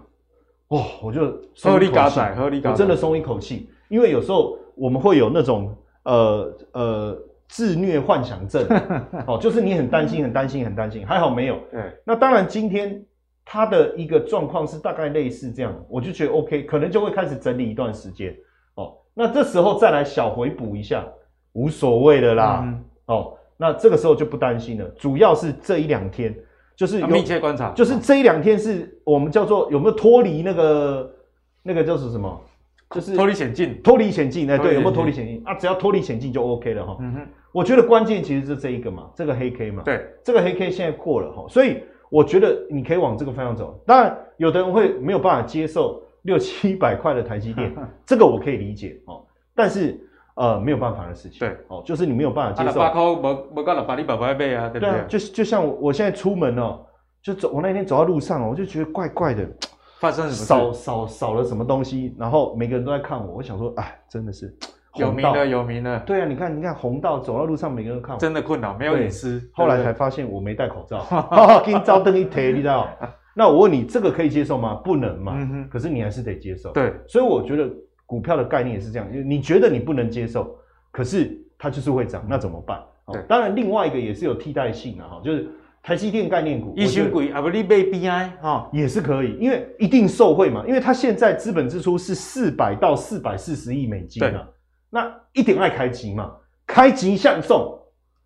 [0.69, 2.21] 哇，我就松一口气，
[2.65, 8.67] 我真的松一口气，因为有时候我们会有那种呃呃自虐幻想症，
[9.29, 11.59] 哦，就是你很担心很担心很担心，还好没有。
[11.71, 13.05] 对，那当然今天
[13.45, 18.35] 它的一个状况是大概类似这样，我就觉得 OK，可能就会开始整理一段时间，
[18.77, 21.05] 哦，那这时候再来小回补一下，
[21.53, 26.35] 无所谓的啦，嗯、哦，那这个时候就不担心了，主要是这一两天。
[26.77, 31.15] 就是有密切观察，就是这一两天是我们叫做有没有脱离那个
[31.63, 32.41] 那个叫是什么？
[32.91, 34.51] 就是脱离险境，脱离险境。
[34.51, 35.55] 哎，对，有没有脱离险境啊？
[35.55, 36.97] 只要脱离险境就 OK 了哈。
[37.01, 39.83] 嗯哼，我觉得关键其实是这一个嘛，这个黑 K 嘛。
[39.85, 43.81] 对，这个黑 K 现在过了哈，所以我觉得你可以往这个方向走。
[43.87, 47.73] 当然，有的人会没有办法接受六七百块的台积电，
[48.05, 49.25] 这个我可以理解哦。
[49.55, 49.99] 但是。
[50.37, 51.41] 呃，没有办法的事情。
[51.41, 52.79] 对，哦，就是你没有办法接受。
[52.79, 54.91] 八块没没干了，把你宝宝背啊，对不对？
[54.91, 56.81] 对啊，就就像我，我现在出门哦，
[57.21, 59.47] 就走，我那天走到路上，我就觉得怪怪的，
[60.01, 60.45] 发生什？
[60.45, 64.53] 少少少了什么东西，然后每个人都在看我，我想说，哎，真的是
[64.97, 66.01] 有名的有名的。
[66.01, 69.41] 对啊，你看你看红道走到路上，每个人都看我，真的困扰，没有隐私。
[69.53, 72.89] 后来才发现我没戴口罩， 哈哈，给你招灯一贴，你知道？
[73.35, 74.75] 那我问你，这个可以接受吗？
[74.83, 75.35] 不能嘛。
[75.37, 75.69] 嗯哼。
[75.69, 76.73] 可是你还是得接受。
[76.73, 76.93] 对。
[77.07, 77.71] 所以我觉得
[78.07, 80.57] 股票的概念也是这样，你觉得你不能接受。
[80.91, 82.83] 可是它就是会涨，那怎么办？
[83.13, 85.49] 对，当然另外一个也是有替代性的哈，就是
[85.83, 94.49] 台积电概念股，一千股啊不你买 BI 哈也是可以，因为一定受惠嘛，因为它现在资本支出是四百到四百四十亿美金啊，
[94.91, 96.33] 那一点爱开机嘛，
[96.67, 97.79] 开机向送，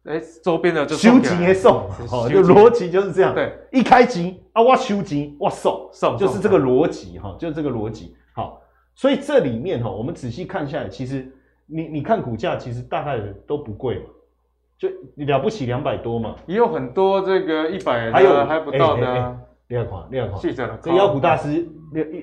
[0.05, 8.61] 哎，周边的就收机也送，哦，就逻辑就是这样，对，一开机啊我收机我送送，就是这个逻辑哈，就是这个逻辑，好，
[8.95, 11.31] 所以这里面哈，我们仔细看下来，其实。
[11.67, 14.05] 你你看股价其实大概都不贵嘛，
[14.79, 14.89] 就
[15.25, 19.37] 了不起两百多嘛，也有很多这个一百还有还不到的、啊。
[19.67, 20.79] 你看，你看，记者了。
[20.83, 21.67] 这妖股大师，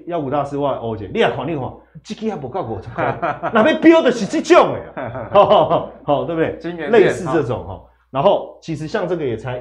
[0.06, 3.18] 妖股大师我欧姐，你看，你看，这个还不够五十块，
[3.52, 6.88] 那边标的是这种哎， 好，好，对不对？
[6.90, 9.58] 类似这种哈，然后其实像这个也才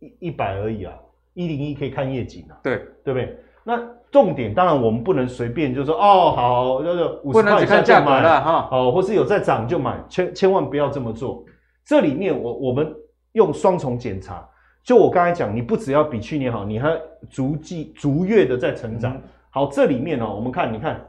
[0.00, 0.92] 一一百而已啊，
[1.34, 3.38] 一零一可以看夜景啊，对，对不对？
[3.62, 11.44] 那重点当然我们不能随便就说哦好，就是五十块以下就买了哈，哦，或是有在涨就买，千千万不要这么做。
[11.90, 12.94] 这里面我我们
[13.32, 14.48] 用双重检查，
[14.84, 16.96] 就我刚才讲，你不只要比去年好，你还
[17.28, 19.16] 逐季逐月的在成长。
[19.16, 21.04] 嗯、好，这里面哦，我们看，你看，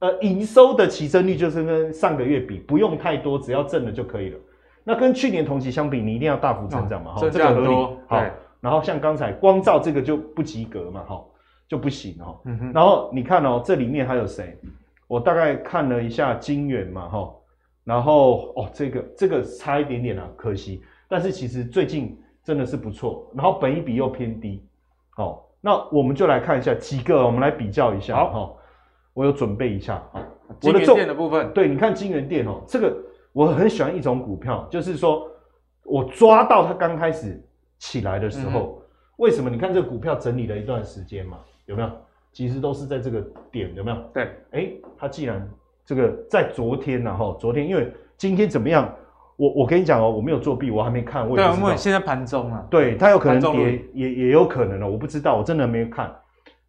[0.00, 4.38] 呃，营收的起增率就是跟上个月比，不用太多，只要正的就可以了。
[4.84, 7.74] 那跟去年同期相比，你一定要大幅成长嘛，哈、哦，这个合理。
[8.06, 8.22] 好，
[8.60, 11.24] 然后像刚才光照这个就不及格嘛，哈。
[11.68, 14.56] 就不行哈，嗯，然后你看哦，这里面还有谁？
[15.08, 17.34] 我大概看了一下晶圆嘛，哈，
[17.86, 20.82] 然后哦，这个这个差一点点啊，可惜。
[21.08, 24.62] 但是其实最近真的是不错，然后本一比又偏低，
[25.16, 28.58] 哦，那我们就来看一下几个，我们来比较一下，好，
[29.14, 30.26] 我有准备一下啊，
[30.60, 32.94] 晶圆店的部分，对，你看金源店哦，这个
[33.32, 35.30] 我很喜欢一种股票，就是说
[35.84, 37.42] 我抓到它刚开始
[37.78, 38.82] 起来的时候，
[39.16, 39.48] 为什么？
[39.48, 41.38] 你看这个股票整理了一段时间嘛。
[41.66, 41.90] 有没有？
[42.30, 43.20] 其实都是在这个
[43.50, 43.96] 点，有没有？
[44.14, 45.50] 对，哎，它既然
[45.86, 48.92] 这个在昨天呢，哈，昨天因为今天怎么样？
[49.36, 51.28] 我我跟你讲哦，我没有作弊，我还没看。
[51.28, 52.66] 对，我们现在盘中啊。
[52.68, 56.12] 对，它有可能跌，也也有可能哦，我不知道，我真的没有看。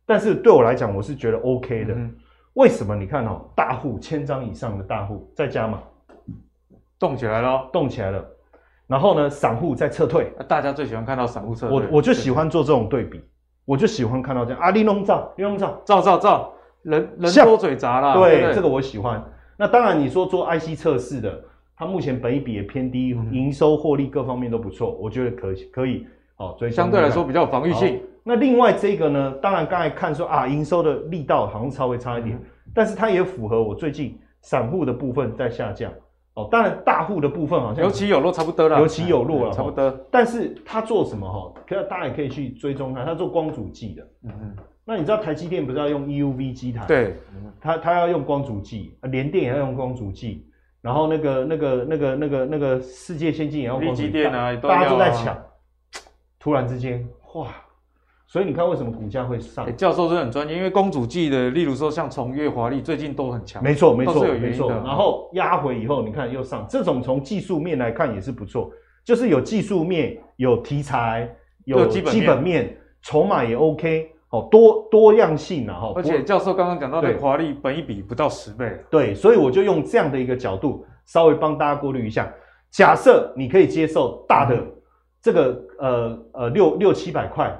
[0.06, 1.94] 但是对我来讲，我是觉得 OK 的。
[1.94, 2.14] 嗯、
[2.54, 2.96] 为什么？
[2.96, 5.82] 你看哦，大户千张以上的大户在加嘛，
[7.00, 8.24] 动起来了，动起来了。
[8.86, 10.32] 然后呢，散户在撤退。
[10.48, 11.78] 大家最喜欢看到散户撤退。
[11.78, 13.24] 我我就喜欢做这种对比。
[13.66, 16.54] 我就喜欢看到这样啊，利弄照，利弄照，照照照，
[16.88, 18.16] 人人多嘴杂啦。
[18.16, 19.24] 对，这个我喜欢。
[19.58, 21.44] 那当然，你说做 IC 测试的，
[21.76, 26.56] 它目前本益比也偏低，营、嗯、收获利各方面都不错，我觉得可以可以哦。
[26.58, 28.02] 所以相对来说比较有防御性。
[28.24, 35.92] 那另外这个呢，当然刚才看说啊，营收的力道好像稍微差一点，嗯、但是它也符合我最近散户的部分在下降。
[36.38, 38.80] 哦，当然大户的部分好像有起有落，差不多了。
[38.80, 39.92] 有起有落了，差不多。
[40.12, 41.52] 但是他做什么哈？
[41.68, 44.04] 可大家也可以去追踪他，他做光阻剂的。
[44.24, 44.56] 嗯嗯。
[44.86, 46.86] 那你知道台积电不是要用 EUV 机台？
[46.86, 47.16] 对。
[47.60, 50.46] 他他要用光阻剂，联电也要用光阻剂，
[50.80, 54.10] 然后那个那个那个那个那个世界先进也要光阻剂。
[54.10, 55.36] 电啊，大家都在抢。
[56.38, 57.48] 突然之间，哇！
[58.28, 59.66] 所以你看，为什么股价会上？
[59.66, 63.64] 欸、教授是很专业，因为光阻剂的，例如说像崇越、华丽，最近都很强。
[63.64, 64.70] 没错，没错，没错。
[64.70, 68.70] 然后压回以后，你看又上，这种从技术面来看也是不错，
[69.06, 75.94] 就是有技术面有题材，有基本面，面筹码也 OK，哦，多多样性啊，哈。
[75.96, 82.30] 而且教授刚刚讲到的华丽本一比不到十倍，对，所以我就用这样的一个角度，稍微帮大家过滤一下。
[82.72, 84.62] 假设你可以接受大的
[85.22, 87.58] 这个呃呃六六七百块，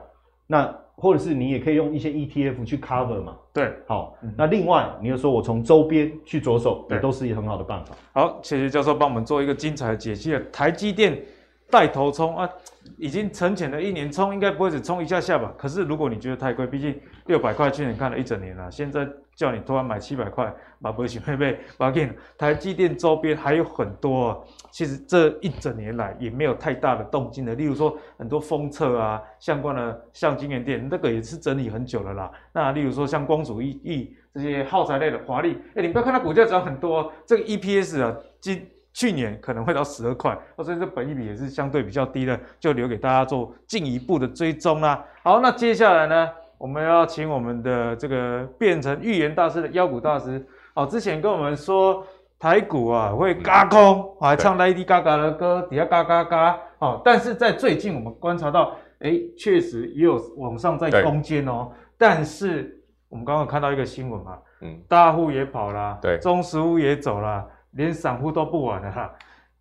[0.48, 3.36] 那或者是你也可以用一些 ETF 去 cover 嘛。
[3.54, 7.96] 对，好，那另外你又说我从周边去着手，也都是一个很好的办法。
[8.14, 10.42] 好，谢谢教授帮我们做一个精彩的解析了。
[10.52, 11.22] 台积电
[11.70, 12.50] 带头冲啊，
[12.98, 15.54] 已经沉潜了一年，冲应该不会只冲一下下吧？
[15.58, 19.08] 可是如果你觉得太贵，毕竟六百块去年看了一整年了，现在。
[19.38, 24.38] 叫你突然买七百块，买不起， 妹妹，把给台积电周边还有很多，啊，
[24.72, 27.54] 其实这一整年来也没有太大的动静的。
[27.54, 32.32] 例如说很多封测啊，相关的像晶圆店，那个也是整理很久了啦。
[32.52, 45.06] 那例如说像光阻液这些耗材类的华丽，哎，你不要看它股价涨很多，这个 EPS 啊，今去年可能会到十二块，所以这本益比也是相对比较低的，就留给大家做进一步的追踪啦。
[45.22, 46.28] 好，那接下来呢？
[46.58, 52.04] 我们要请我们的这个变成预言大师的妖股大师，哦，之前跟我们说
[52.40, 67.46] 台股啊会嘎空，还唱 Lady Gaga 的歌，底下嘎嘎嘎，哦，但是在最近我们观察到，哎，确实也有往上在攻坚哦，但是我们刚刚看到一个新闻嘛，嗯，大户也跑啦，对，中实屋也走了，
[67.78, 69.10] 连散户都不玩了哈，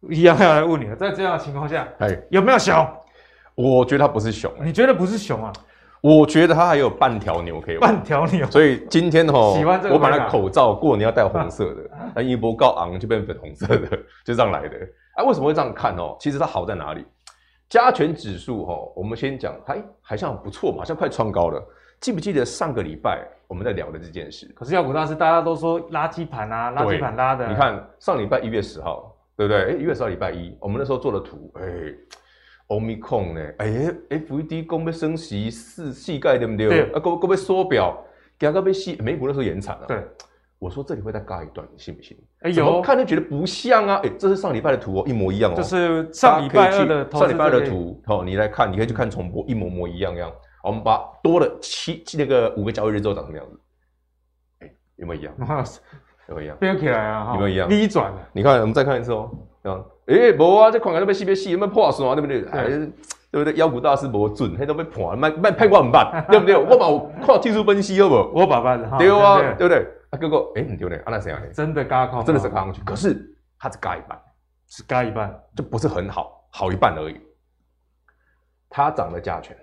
[0.09, 2.75] 一样要来问你了，在这样的情况下，哎，有没有熊？
[3.55, 5.53] 我觉得它不是熊，你觉得不是熊啊？
[6.01, 8.47] 我觉得它还有半条牛可以玩，半条牛。
[8.47, 14.77] 所以今天哦，喜欢这个我把那口罩过年要戴红色的，那一波高昂就变粉红色的，就这样来的。
[15.15, 16.17] 啊，为什么会这样看哦？
[16.21, 17.05] 其实它好在哪里？
[17.69, 21.61] 加权指数吼，我们先讲，哎，好像不错嘛，好像快创高了。
[22.01, 24.47] 记不记得上个礼拜我们在聊的这件事？
[24.55, 27.49] 可是妖股大师大家都说垃圾盘啊，垃圾盘拉的。
[27.49, 29.73] 你看上礼拜一月十号，对不对？
[29.73, 31.63] 哎，一月十号礼拜一，我们那时候做的图，哎。
[32.69, 33.41] 欧米控呢？
[33.59, 33.69] 哎
[34.11, 36.91] ，FED 公布升息四细盖对不对？
[36.91, 37.97] 啊，公公被缩表，
[38.41, 39.87] 刚刚被细美股那时候延产了。
[39.87, 40.05] 对，
[40.59, 42.19] 我说这里会再嘎一段，你信不信？
[42.41, 44.01] 哎有，看就觉得不像啊！
[44.03, 45.55] 哎，这是上礼拜的图哦，一模一样哦。
[45.55, 50.29] 就是上礼拜二的上礼拜的图哦，你来看，你可以去看重播，一模模一样样。
[50.67, 53.61] 我们把多了七那个五个交易日之后长什么样子？
[54.61, 55.35] 哎，有没有一样？
[56.29, 56.57] 有没有一样？
[56.59, 57.31] 飙起来啊！
[57.35, 58.29] 有没有一样？V 转了。
[58.33, 59.31] 你看，我们再看一次哦，
[60.07, 62.15] 哎，无、欸、啊，这款个都被细被细，有没有破损啊？
[62.17, 62.45] 对不对？
[62.51, 62.67] 哎，
[63.31, 63.55] 对不对？
[63.55, 66.57] 妖股大师无准，还都被破，卖卖骗我唔办， 对不对？
[66.57, 68.31] 我把看技术分析好不好？
[68.35, 69.87] 我把办对啊，对不对？
[70.11, 71.41] 啊，哥哥，哎，唔对呢，啊那谁啊？
[71.55, 73.17] 真的嘎空，真的是嘎上去，可是
[73.59, 74.21] 它只嘎一半，
[74.69, 77.21] 是嘎一半，就不是很好，好一半而已。
[78.69, 79.57] 它涨了加权，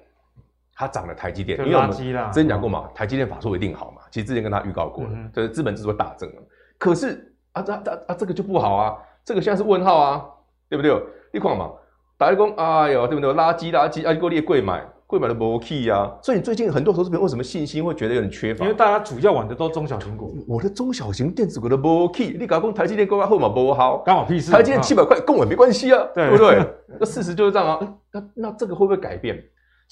[0.75, 1.91] 它涨了台积电，因为我们。
[1.91, 6.41] 之前讲过嘛，台积电法说一定好嘛，其实之前跟他预告过了，就是资本支出大增了。
[6.77, 8.97] 可是啊，这啊啊这个就不好啊。
[9.23, 10.25] 这个现在是问号啊，
[10.69, 10.91] 对不对？
[11.31, 11.71] 你看嘛，
[12.17, 13.33] 打一工，哎呦，对不对？
[13.33, 16.12] 垃圾垃圾，啊，够你贵买，贵买的不 key 啊。
[16.21, 18.65] 所以你最近很多投资朋友为什么信心会觉得有点缺乏？
[18.65, 20.36] 因为大家主要玩的都中小型股。
[20.47, 23.99] 我的中小型电子股的不 key，你搞公台积电股价好嘛不好？
[23.99, 24.51] 刚好屁事。
[24.51, 26.67] 台积电七百块跟我也没关系啊，对不对？
[26.99, 27.79] 那事实就是这样啊。
[28.12, 29.41] 那那这个会不会改变？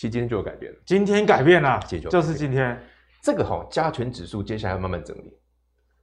[0.01, 0.77] 其实今天就有改变了。
[0.83, 2.75] 今天改变了，就是今天
[3.21, 5.37] 这个哈加权指数接下来要慢慢整理。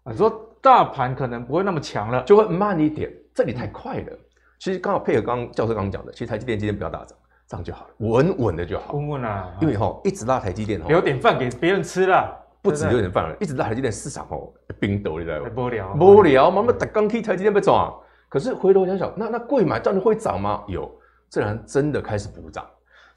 [0.04, 0.44] 你说。
[0.60, 3.08] 大盘可能不会那么强了，就会慢一点。
[3.32, 4.18] 这里太快了。
[4.58, 8.92] 其实刚好配合刚刚教授刚刚讲的，其实台积电今天不要大涨，这样就好了，稳稳的就好。
[8.94, 15.50] 稳稳啊，因为哈一直拉台积电哈，留点饭给别人吃了，不止留点饭了，一直拉台积电市场哦冰斗，你知道吗？
[15.56, 17.96] 无聊，无聊，妈妈打钢铁台积电被涨。
[18.28, 20.64] 可是回头想想，那那贵买真的会涨吗？
[20.66, 20.92] 有，
[21.28, 22.66] 自然真的开始补涨。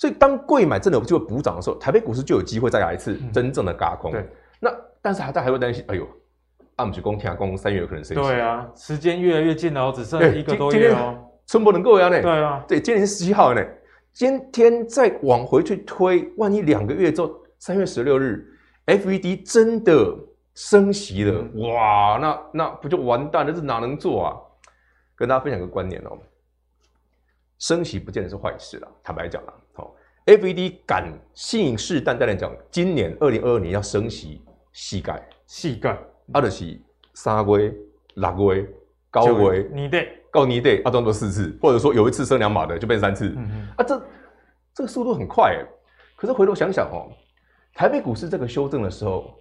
[0.01, 4.11] 所以当贵买真的有机会补涨的时候，台北股市就有机会再来一次真正的轧空。
[4.11, 4.27] 对，
[4.59, 6.07] 那但是还在还会担心，哎呦。
[6.77, 8.23] 阿姆去公天公三月有可能升息。
[8.23, 11.15] 对啊，时间越来越近了，只剩一个多月哦。
[11.45, 12.19] 春博能够呀呢？
[12.19, 13.63] 对啊，对，今天是十七号呢。
[14.11, 18.43] 今天再往回去推，万一两个月之后，三月十六日
[18.87, 20.17] ，FED 真的
[20.55, 23.53] 升息了，嗯、哇，那那不就完蛋了？
[23.53, 24.33] 这哪能做啊？
[25.15, 26.17] 跟大家分享个观念哦，
[27.59, 28.87] 升息不见得是坏事啦。
[29.03, 29.60] 坦白讲啦，好
[30.25, 35.97] ，FED 敢信誓旦旦的讲，今年二零二二年要升息，膝盖，膝盖。
[36.31, 36.79] 啊，就是
[37.13, 37.75] 三月、
[38.13, 38.65] 六月、
[39.11, 43.67] 九月，你的告你的，啊，装作四次，或者说有一次升两码的就变三次，嗯嗯。
[43.75, 44.01] 啊，这
[44.73, 45.65] 这个速度很快诶。
[46.15, 47.11] 可是回头想想哦，
[47.73, 49.33] 台北股市这个修正的时候，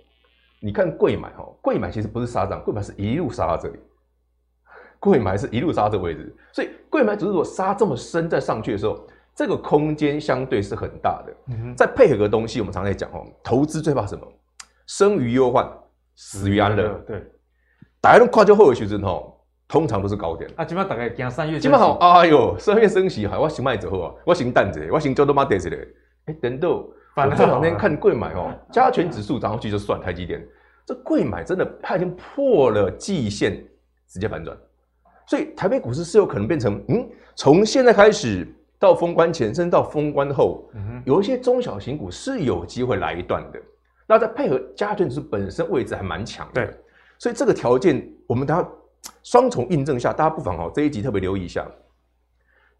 [0.60, 3.78] 你看贵买哦，贵买其实不是杀涨，贵买是一路杀到这里，
[4.98, 9.06] 贵买是一路杀到这个位置，所以贵买只是说杀这么深再上去的时候，
[9.40, 11.32] 这个空间相对是很大的。
[11.46, 14.22] 嗯哼，再配合个东西，我们常在讲哦，投资最怕什么？
[14.86, 15.66] 生于忧患。
[16.14, 17.24] 死于安乐，对，
[17.98, 20.50] 大家都跨就后的学生吼，通常都是高点。
[20.56, 21.58] 啊，基本上大概讲三月。
[21.58, 25.88] 基本上，哎呦，三月升息，好，我先卖走后啊，我先淡着，我先做他妈跌着嘞。
[26.26, 26.68] 哎，等到
[27.16, 30.46] 我这两天看贵买哦， 加权指数涨上去就算台积电，
[30.84, 33.66] 这贵买真的它已经破了季线，
[34.06, 34.54] 直接反转。
[35.26, 38.46] 所以台北股市是有可能变成，嗯，从现在开始
[38.80, 43.60] 到封关前，甚至到封关后，嗯，有一些中小型股是有机会来一段的。
[44.08, 46.74] 那再配合加权指数本身位置还蛮强的，对，
[47.18, 48.68] 所以这个条件我们大家
[49.22, 51.64] 双重印证下，大家不妨哦这一集特别留意一下，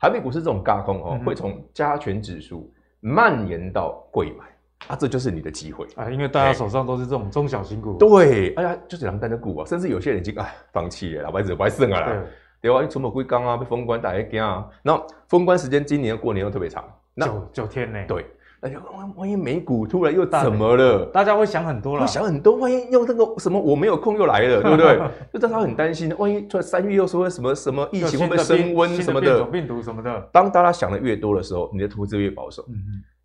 [0.01, 2.73] 台北股市这种轧空哦，会从加权指数。
[3.03, 4.45] 蔓延到柜买
[4.89, 6.11] 啊，这就是你的机会啊！
[6.11, 12.23] 因为大家手上都是这种中小型股，对，哎呀，就是两单的股啊，甚至有些人已经哎放弃了，老白子不爱剩啊啦，
[12.61, 12.83] 对吧？
[12.83, 16.85] 你出没归刚啊，被封关大家惊啊，然后封关时间今年过年又特别长，
[17.17, 18.27] 九九天呢，对。
[18.63, 21.07] 那就万万一美股突然又怎么了？
[21.07, 22.57] 大家会想很多了，会想很多。
[22.57, 25.01] 万一又那个什么我没有空又来了，对不对？
[25.33, 30.29] 就大家很担心，万一突然三月又说什么什么疫情会不会升温什么的病毒什么的。
[30.31, 32.63] 当大家想的越多的时候，你的投资越保守，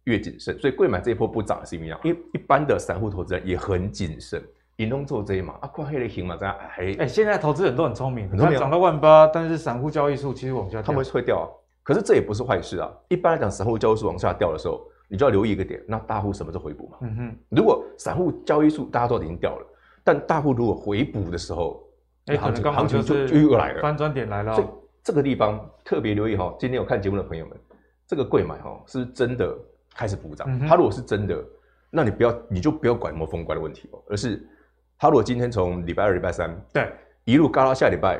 [0.06, 0.58] 越谨慎。
[0.58, 4.42] 所以贵买这一波不涨是因为因为一般的散户投资人也很谨慎，
[4.78, 11.46] 引动做这一嘛啊，挂黑的行嘛，这样哎哎，现在投资人都很聪明，你看涨到万八，但是散户交易数其实往下，他们会掉啊。
[11.84, 12.92] 可是这也不是坏事啊。
[13.10, 14.82] 一般来讲，散户交易数往下掉的时候。
[15.08, 16.98] 你就要留意一个点，那大户什么时候回补嘛？
[17.02, 19.66] 嗯哼，如果散户交易数大家都已经掉了，
[20.04, 21.88] 但大户如果回补的时候，
[22.26, 24.56] 哎，行情行情就就又来了，翻转点来了。
[24.56, 24.68] 所以
[25.04, 27.56] 这个地方特别留意哈，今天有看节目的朋友们，
[28.08, 29.56] 这个贵买哈是真的
[29.94, 30.60] 开始补涨。
[30.68, 31.46] 它如果是真的，
[31.92, 34.44] 那你不要你就不要管什么封关的问题哦，而是
[34.98, 36.92] 它如果今天从礼拜二、礼拜三对
[37.24, 38.20] 一路嘎到下礼拜，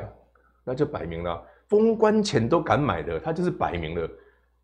[0.64, 4.08] 那就摆明了封关前都敢买的，他就是摆明了。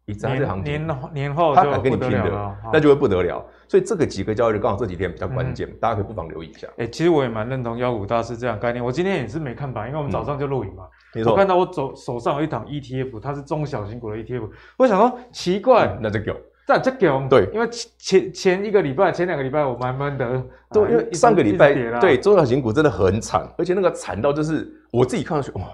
[0.04, 3.46] 一这行情，年年后他敢跟你拼的，那就会不得了。
[3.68, 6.66] 所以这个几个交易日刚好这几天比较关键，大家可以不妨留意一下。
[6.76, 8.84] 哎，其实我也蛮认同妖股大师这样概念。
[8.84, 10.88] 我今天也是没看盘，因为我们早上就录影嘛。
[11.24, 14.50] 我看到我手手上有一档 ETF，它是中小型股的 ETF。
[14.76, 16.32] 我想说奇怪，那就给，
[16.66, 25.66] 这这给，对，因为前前一个礼拜、前两个礼拜我慢慢的，对，因为上个礼拜对中小型股真的很惨，而且那个惨到就是我自己看上去哇，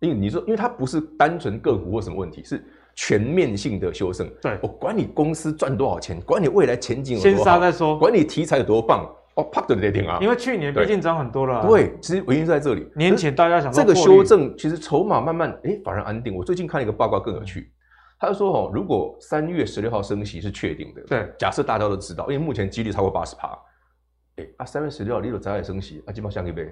[0.00, 2.64] 因为你说，因为它不是单纯个股或什么问题，是。
[2.98, 10.18] 全面性的修正，对，我管你公司赚多少钱，管你未来前景有多好，先杀再说，管你题材有多棒，哦，啪的跌停啊！
[10.18, 12.88] 因为去年毕竟涨很多了，对，其实原因在这里。
[12.96, 16.34] 年前大家想这个修正，其实筹码慢慢哎反而安定。
[16.34, 17.70] 我最近看了一个报告更有趣，
[18.18, 23.58] 他就说哦，如果三月十六号升息是确定的，对，假设大家都知道，因为目前几率超过八十趴，
[24.36, 26.64] 哎啊，三月十六号你有早点升息，啊，基本上相一杯，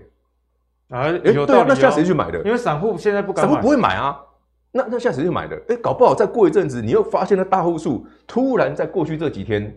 [0.88, 2.38] 啊，哎，对啊，那现在谁去买的？
[2.44, 4.20] 因为散户现在不敢，散户不会买啊。
[4.76, 5.54] 那那现在谁去买的？
[5.68, 9.72] 哎、欸，搞不好再过一阵子，你又发现了大户数突然在过去这几天，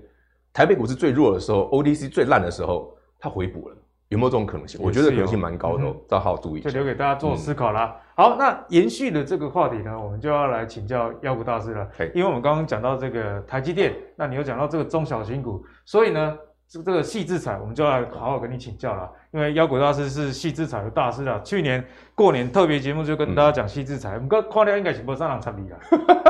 [0.52, 3.78] 台北股市最弱的时候，ODC 最烂的时候，它回补了，
[4.10, 4.80] 有没有这种可能性？
[4.82, 6.62] 我觉得可能性蛮高的，哦，要好好注意。
[6.62, 7.96] 就留给大家做思考啦。
[8.16, 11.88] 嗯、好，那延续的这个话题呢，我们就要来请教妖股大师了。
[12.14, 16.38] 因为我们刚刚讲到这个台积电，那你又讲到这个中小型股，所以呢，
[16.70, 19.10] 这这个细制彩，我们就要好好跟你请教了。
[19.32, 25.78] 因为妖股大师是细制彩的大师啊，去年过年特别节目就跟大家讲细制彩，我们刚看了应该是不上场参与了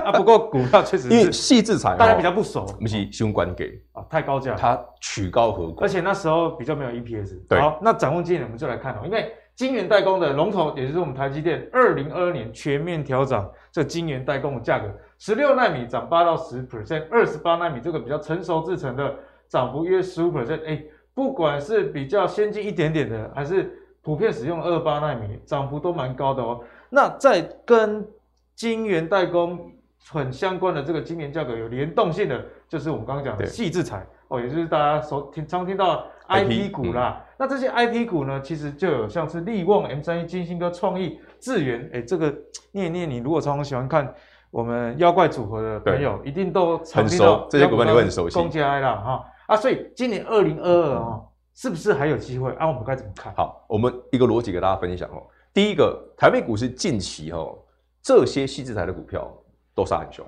[0.06, 0.12] 啊。
[0.12, 7.40] 不过股票确实是因为矽智财大家比较不熟，不是相关给啊，太高价，它曲高和寡，而且那时候比较没有 EPS。
[7.50, 14.86] 对好，那展望今年我们就来看哦，因为晶圆代工的龙头，也就是我们台积电，二零二二年全面调涨这晶圆代工的价格，
[15.18, 19.16] 十六纳米涨八到十 percent，二十八纳米这个比较成熟制成的
[19.50, 20.84] 涨幅约十五 percent，哎。
[21.18, 26.64] 不管是比较先进一点点的，还是普遍使用二八纳米，涨幅都蛮高的哦。
[26.92, 28.08] 那在跟
[28.54, 29.72] 晶圆代工
[30.12, 37.20] 很相关的这个晶圆价格有联动性的，就是我们刚刚讲的矽智财哦，也就是大家所听常听到 IP 股啦。
[37.20, 42.32] 嗯、那这些 IP 股呢，其实就有像是力旺、M 三一、金星科、创意、智源，哎，这个
[42.74, 44.14] 念一念，你如果常常喜欢看
[44.52, 48.38] 我们妖怪组合的朋友，一定都常听到这些股票，你会很熟悉。
[48.38, 49.26] 公家啦哈。
[49.48, 52.52] 啊，所以今年二零二二哦，是不是还有机会？
[52.56, 53.34] 啊，我们该怎么看？
[53.34, 55.24] 好，我们一个逻辑给大家分享哦。
[55.54, 57.58] 第一个，台北股市近期哦，
[58.02, 59.34] 这些矽智财的股票
[59.74, 60.26] 都杀很凶，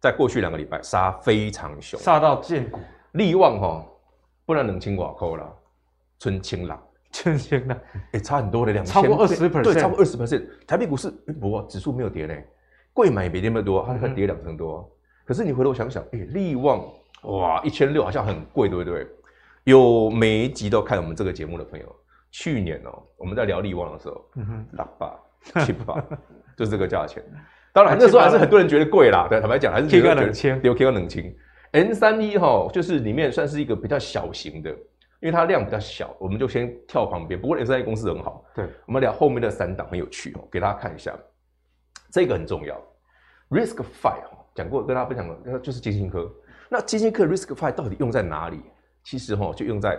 [0.00, 2.80] 在过去两个礼拜杀非常凶，杀到见骨。
[3.12, 3.86] 利旺哈，
[4.46, 5.46] 不然冷清寡扣了，
[6.18, 7.78] 春清了，春清了，
[8.12, 10.42] 哎，差很多的两千，超过二十 percent，对，超过二十 percent。
[10.66, 12.34] 台北股市，不过指数没有跌呢，
[12.94, 14.78] 柜买也没跌那么多，它才跌两成多。
[14.78, 14.90] 嗯、
[15.26, 16.82] 可是你回头想想，哎，利旺。
[17.24, 19.06] 哇，一千六好像很贵，对不对？
[19.64, 21.96] 有每一集都看我们这个节目的朋友，
[22.30, 25.94] 去年哦，我们在聊力旺的时候，嗯哼，六百、七八，
[26.56, 27.22] 就是这个价钱。
[27.72, 31.34] 当然那时候还是很多人觉得贵啦，对，坦白讲还是觉得冷清，有 K 到冷清。
[31.72, 34.76] N 三一哈，就是里面算是一个比较小型的，因
[35.22, 37.40] 为它量比较小，我们就先跳旁边。
[37.40, 41.12] 不过 N 三一公司很好，对，我们聊后面的三档很有趣哦，给大家看一下，
[42.12, 42.80] 这个很重要。
[43.50, 44.22] ，Risk Five
[44.54, 46.30] 讲过，跟大家分享过，就是金星科。
[46.74, 48.60] 那基金课 risk five 到底用在哪里？
[49.04, 49.96] 其实哈，就用在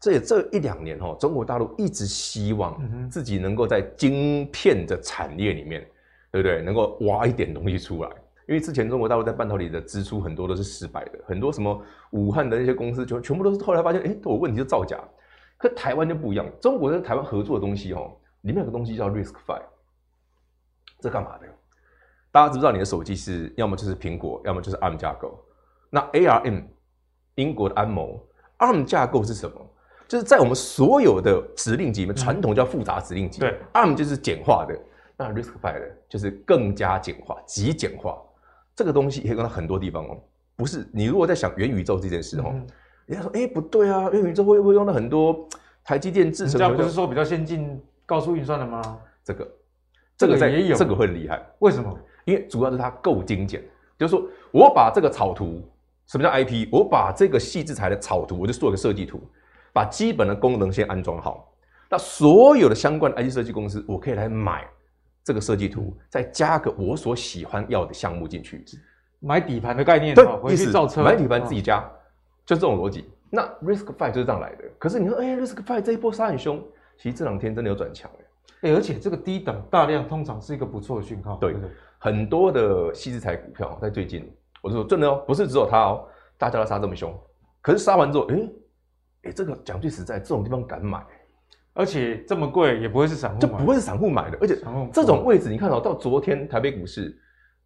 [0.00, 5.84] 这这一两年哈，中国大陆一直希望自己能够在晶片的产业里面，
[6.30, 6.62] 对不对？
[6.62, 8.08] 能够挖一点东西出来。
[8.46, 14.96] 因为之前中国大陆在半导体的支出很多都是失败的，很多什么武汉的那些公司全全部都是后来发现，哎，都有问题就造假。
[15.58, 19.64] 可台湾就不一样，中国跟台湾合作的东西哦，里面有个东西叫 risk five，
[21.00, 21.46] 这干嘛的？
[22.30, 25.44] 大家知不知道你的手机是要么就是苹果，要么就是 ARM 架构？
[25.94, 26.64] 那 ARM
[27.36, 28.20] 英国的安谋
[28.58, 29.56] ARM 架构是什么？
[30.08, 34.76] 就是在我们所有的指令集里面，传统叫复杂指令集，对，ARM 就是简化的，
[35.16, 38.20] 那 RISC-V 的就是更加简化、极简化。
[38.74, 40.18] 这个东西可以用到很多地方哦，
[40.56, 42.66] 不是你如果在想元宇宙这件事哦，嗯、
[43.06, 45.48] 人家说哎不对啊，元宇宙会不会用到很多
[45.84, 46.58] 台积电制成？
[46.58, 48.98] 这样不是说比较先进高速运算的吗？
[49.22, 49.48] 这个
[50.16, 51.40] 这个在也有，这个会很厉害。
[51.60, 51.96] 为什么？
[52.24, 53.62] 因为主要是它够精简，
[53.96, 55.62] 就是说我把这个草图，
[56.06, 56.68] 什么叫 IP？
[56.70, 59.20] 我把这个矽智财的草图，我就做一个设计图，
[59.72, 61.52] 把基本的功能先安装好，
[61.90, 64.64] 那所有的相关的 IP 设计公司，我可以来买。
[65.26, 68.62] 这个设计图再加个我所喜欢要的项目进去，
[69.20, 71.88] 买底盘的概念，对，回去造车，买底盘自己加，哦、
[72.44, 73.10] 就这种逻辑。
[73.30, 74.64] 那 Risk Five 就是这样来的。
[74.78, 76.62] 可是你说，哎，Risk Five 这一波杀很凶，
[76.98, 78.10] 其实这两天真的有转强
[78.60, 81.36] 哎，而且这个低档大量通常是一个不错的讯号。
[81.36, 81.56] 对，
[81.96, 84.30] 很多的矽智财股票在最近，
[84.64, 86.08] 我就说真的哦，不是只有他哦，
[86.38, 87.14] 大家都杀这么凶，
[87.60, 88.48] 可是杀完之后，哎，
[89.24, 91.04] 哎，这个讲句实在，这种地方敢买。
[91.74, 94.38] 而且这么贵也不会是散户，就不会是散户买的。
[94.40, 94.56] 而且
[94.92, 97.14] 这种位置，你看哦到昨天台北股市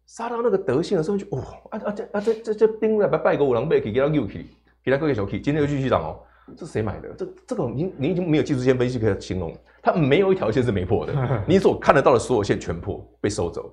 [0.07, 4.45] 杀到那个德性的时候，就哇啊啊这啊这这这兵来拜拜个五郎贝，给他六 K，
[4.83, 6.19] 给他个小 K，今天又继续涨哦。
[6.57, 7.09] 这是谁买的？
[7.13, 11.43] 这这个您您已经没有技术线分析可以形容，它没有一条线是没破的。
[11.47, 13.71] 你所看得到的所有线全破被收走。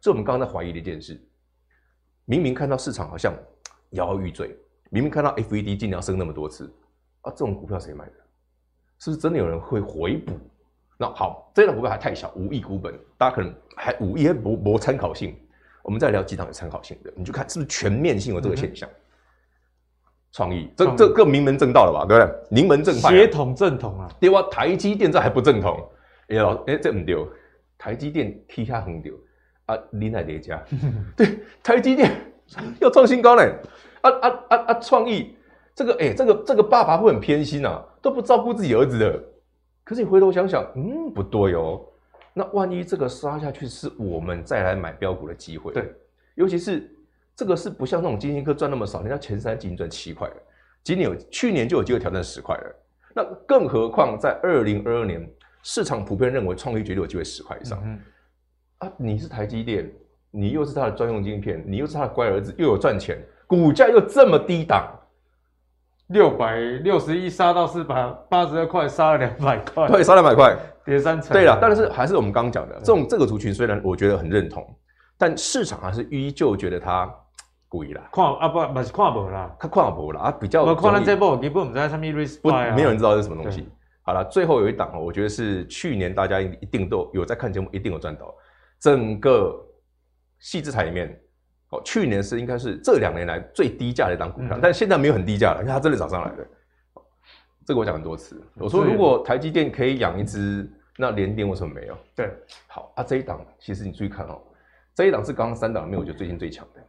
[0.00, 1.20] 所以我们刚刚在怀疑的一件事，
[2.26, 3.32] 明明看到市场好像
[3.90, 4.54] 摇摇欲坠，
[4.90, 6.70] 明明看到 FED 尽量升那么多次
[7.22, 8.12] 啊，这种股票谁买的？
[8.98, 10.32] 是不是真的有人会回补？
[10.98, 15.36] 那好，这档股票还太小，五亿股本，大家可能还五亿还没没参考性。
[15.82, 18.88] 我们再聊几档有参考性的，你就看是不是全面性有这个现象。
[20.32, 22.06] 创、嗯、意，这这更名门正道了吧？
[22.08, 22.48] 对不对？
[22.50, 24.10] 名门正派、啊，协同正统啊。
[24.18, 25.88] 对哇，台积电这还不正统？
[26.28, 27.28] 哎老哎这唔丢，
[27.78, 29.14] 台积电踢下很丢
[29.66, 30.62] 啊，林海叠加。
[31.16, 32.10] 对，台积电
[32.80, 33.52] 要创新高嘞！
[34.00, 34.74] 啊啊啊啊！
[34.74, 35.36] 创意。
[35.74, 39.22] 这个哎，这个这个爸爸会很偏心啊，都不照顾自己儿子的。
[39.84, 41.84] 可是你回头想想，嗯，不对哦。
[42.32, 45.72] 那万一这个杀下去，是我们再来买标股的机会。
[45.72, 45.92] 对，
[46.34, 46.90] 尤其是
[47.34, 50.34] 这个是不像那种晶心科赚那么少，人家前三季赚七块了，
[50.82, 52.74] 今年有去年就有机会挑战十块了。
[53.14, 55.28] 那更何况在二零二二年，
[55.62, 57.82] 市场普遍认为创意绝对有机会十块以上。
[57.84, 58.00] 嗯，
[58.78, 59.90] 啊，你是台积电，
[60.30, 63.16] 你又是他的专用晶片，你又是他的乖儿子，又有赚钱，
[63.46, 64.86] 股价又这么低档。
[66.08, 71.32] 六百六十一杀到四百八十二块，杀了两百块，对，杀两百块，跌三成。
[71.32, 74.64] 对了，但是还是我们刚刚讲的，这种这个族群虽然我觉得很认同，
[75.18, 77.12] 但市场还是依旧觉得它
[77.68, 78.08] 贵啦。
[78.12, 80.62] 看啊不，不是看不啦，它看不啦啊，比较。
[80.62, 83.68] 我看了这波，基本不在上面 RISC-V 不，没有人知道是什么东西。
[84.02, 88.32] 好了，最后有一档哦，我觉得是去年大家一定都有在看节目，一定有赚到。
[88.78, 89.54] 整个
[90.38, 91.20] 细资产里面。
[91.70, 96.46] 哦，去年是应该是这两年来最低价的一档股票，嗯、但现在没有很低价了，因为它真的涨上来了。
[97.64, 101.98] 这个我讲很多次，我说如果台积电可以养一只，那联电为什么没有？
[102.14, 102.32] 对，
[102.68, 104.40] 好啊，这一档其实你注意看哦，
[104.94, 106.80] 这一档是刚刚三档里面我觉得最近最强的。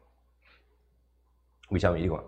[1.70, 2.24] 微笑一款，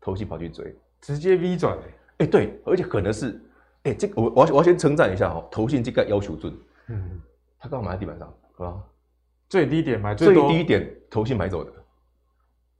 [0.00, 1.76] 投信跑去追，直接 V 转，
[2.16, 3.38] 哎，对，而且可能是，
[3.82, 7.20] 哎，这个我我要我要先称赞一下哈，投信这个要求准，嗯，
[7.58, 8.74] 他刚好买在地板上，是吧？
[9.48, 11.72] 最低点买最，最低点，投信买走的，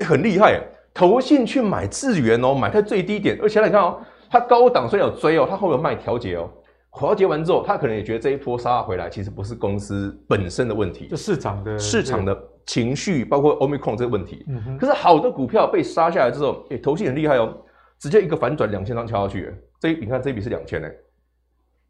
[0.01, 0.61] 欸、很厉害。
[0.93, 6.51] 投信去买智源哦，买在最低点，而且你看哦，它高档虽然有追哦，它后面有卖调节哦，
[6.93, 14.45] 调节完之后，它可能也觉得这一波杀回来，其实不是公司本身的问题，就市场的市场的情绪，包括 Omicron 这个问题。
[14.49, 14.79] 嗯、哼。
[14.79, 17.57] 可是好的股票被杀下来之后，哎、欸，投信很厉害哦，
[18.01, 20.89] 直接一个反转两千张敲下去，这一你看这一笔是两千呢，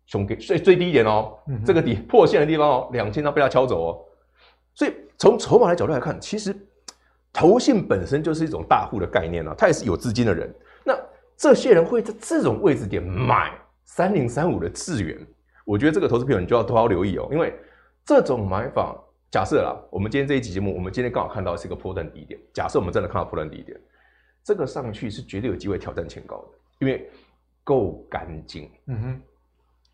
[0.08, 4.04] 熊给最最低点哦，这个底破线的地方哦，两千张被他敲走哦。
[4.74, 6.52] 所以从筹码的角度来看，其实
[7.32, 10.52] 投信本身就是一种大户的概念啊，他也是有资金的人。
[10.82, 10.98] 那
[11.36, 13.52] 这些人会在这种位置点买
[13.84, 15.18] 三零三五的智源，
[15.64, 17.54] 我觉得这个投资朋友你就要多好留意哦，因为
[18.04, 18.96] 这种买法，
[19.30, 23.78] 假设啦，我们今天这一集节目，我们今天刚好看到是一个波段低点，假设我们真的看到波段低点，
[24.42, 27.10] 这个上去是绝对有机会挑战前高的，因为
[27.62, 28.70] 够干净。
[28.86, 29.20] 嗯哼，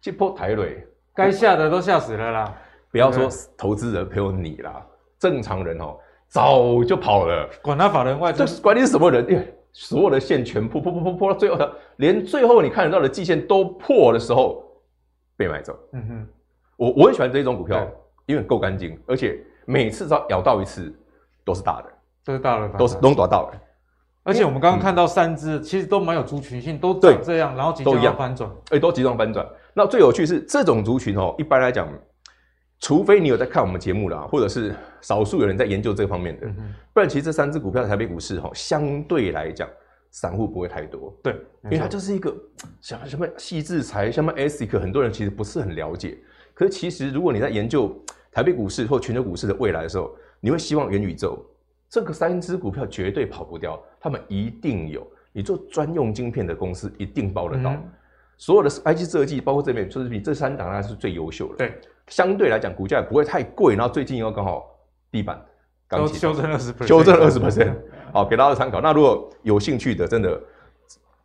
[0.04, 2.54] 这波台瑞该吓的都吓死了啦。
[2.92, 3.26] 不要说
[3.56, 4.84] 投资人，陪你啦，
[5.18, 5.96] 正常人哦，
[6.28, 7.48] 早就跑了。
[7.62, 11.56] 管他法人外，这管你是什么人，因为所有的线全破破破破破到最后，
[11.96, 14.62] 连最后你看得到的季线都破的时候
[15.38, 15.74] 被买走。
[15.94, 16.28] 嗯哼，
[16.76, 17.90] 我我很喜欢这一种股票，
[18.26, 20.94] 因为够干净，而且每次只要咬到一次
[21.46, 21.90] 都是大的，
[22.26, 23.58] 都是大的，都是都抓到的。
[24.22, 29.46] 而且我们刚刚看到三只，其实都蛮有族群性，都长这样，然后集中要翻转，哎，都集中翻转。
[29.74, 31.88] 那最有趣是这种族群哦，一般来讲，
[32.78, 36.46] 除非你有在看我们节目啦，或者是少数有人在研究这方面的，
[36.92, 39.68] 不然其实这三只股票的台北股市哈，相对来讲，
[40.10, 41.12] 散户不会太多。
[41.22, 41.32] 对，
[41.64, 42.34] 因为它就是一个
[42.80, 46.18] 像什么矽智财，什么 ASIC，很多人其实不是很了解。
[46.54, 47.92] 可是其实如果你在研究
[48.30, 51.44] 台北股市或全球股市的未来的时候，你会希望元宇宙。
[51.90, 55.06] 这个三只股票绝对跑不掉，他们一定有。
[55.32, 57.70] 你做专用晶片的公司一定包得到。
[57.70, 57.92] 嗯、
[58.44, 61.56] 所有的 IC 设计，包括这边，就是比这三档它是最优秀的。
[61.56, 63.74] 对，相对来讲，股价也不会太贵。
[63.74, 64.66] 然后最近又刚好
[65.10, 65.42] 地板
[65.88, 67.74] 刚修正二十修正二十 percent，
[68.12, 68.82] 好，给大家参考。
[68.82, 70.38] 那如果有兴趣的，真的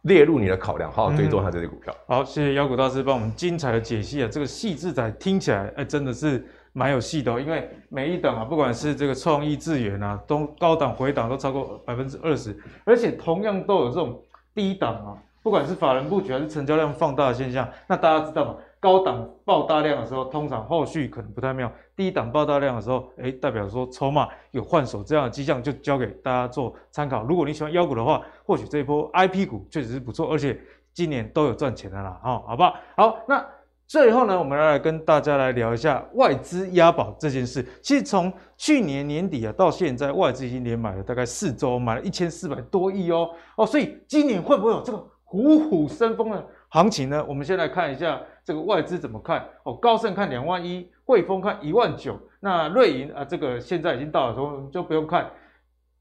[0.04, 1.94] 列入你的考量，好好追踪它这些股票。
[2.08, 4.30] 嗯、好，谢谢妖股大师帮我们精彩的解析啊！
[4.32, 6.46] 这个细字仔听起来，哎，真的是。
[6.72, 12.56] 蛮有戏的哦，因为每一档啊，不管是这个创意智源啊，都高档回档都超过百分之二十，
[12.86, 18.56] 而且同样都有这种低档啊，不管是法人布局还是成交量放大的现象，那大家知道吗？
[18.80, 27.24] 高档爆大量的时候，通常后续可能不太妙；低档爆大量的时候，哎，代表说筹码有换手这样的迹象，就交给大家做参考。
[27.24, 30.60] 如果你喜欢妖股的话，或许这一波 IP 股确实是不错，而且
[30.94, 32.76] 今年都有赚钱的啦，哦，好不好？
[32.96, 33.46] 好，那。
[33.90, 37.66] 最后呢，我们来跟大家来聊一下外资押宝这件事。
[37.82, 43.28] 其实从去年年底啊到现在，外资已经连买了大概四周，买了一千四百多亿哦
[43.58, 47.24] 哦，所以今年会不会有这个虎虎生风的行情呢？
[47.28, 49.76] 我们先来看一下这个外资怎么看哦。
[49.76, 55.30] 高盛看两万一，汇丰看一万九，那瑞银啊，这个现在已经到了，说就不用看。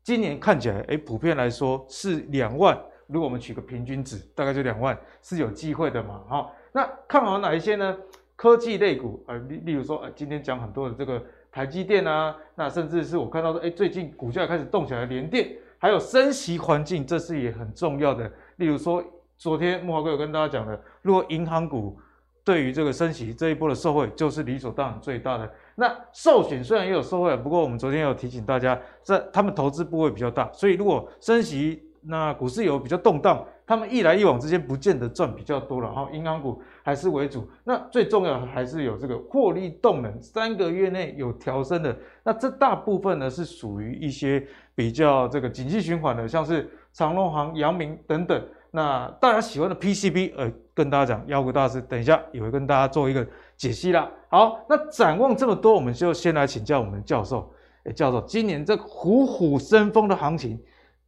[0.03, 2.75] 今年看起来，哎，普遍来说是两万。
[3.07, 6.51] 如果我们取个平均值，大概就两万是有机会的嘛，哈。
[6.73, 7.95] 那看好哪一些呢？
[8.35, 18.31] 科技类股，呃，例例如说，呃，今天讲很多的这个台积电啊，那甚至是我看到说，哎，最近股价开始动起来，联电，还有升息环境，这是也很重要的。
[18.57, 19.03] 例如说，
[19.39, 21.97] 昨天木华哥有跟大家讲的，如果银行股
[22.43, 25.49] 对于这个升息这一波的受惠，就是理所当然最大的。
[25.77, 33.47] 那寿险虽然也有受惠，不过我们昨天有提醒大家，这他们投资部位比较大，所以如果升息，那股市有比较动荡。
[33.65, 37.47] 他们一来一往之间不见得赚比较多了，然后银行股还是为主。
[37.63, 41.95] 那最重要的还是有这个获利动能，三个月内有调升的。
[42.25, 48.43] 那这大部分呢是属于一些比较这个景气循环的，像是长隆行、阳明等等。
[48.79, 53.27] 那大家喜欢的 PCB，呃，跟大家讲，妖股大师等一下也会跟大家做一个
[53.57, 54.09] 解析啦。
[54.29, 57.53] 好，那展望这么多，我们就先来请教我们的教授。
[57.87, 60.57] 诶，教授，今年这虎虎生风的行情。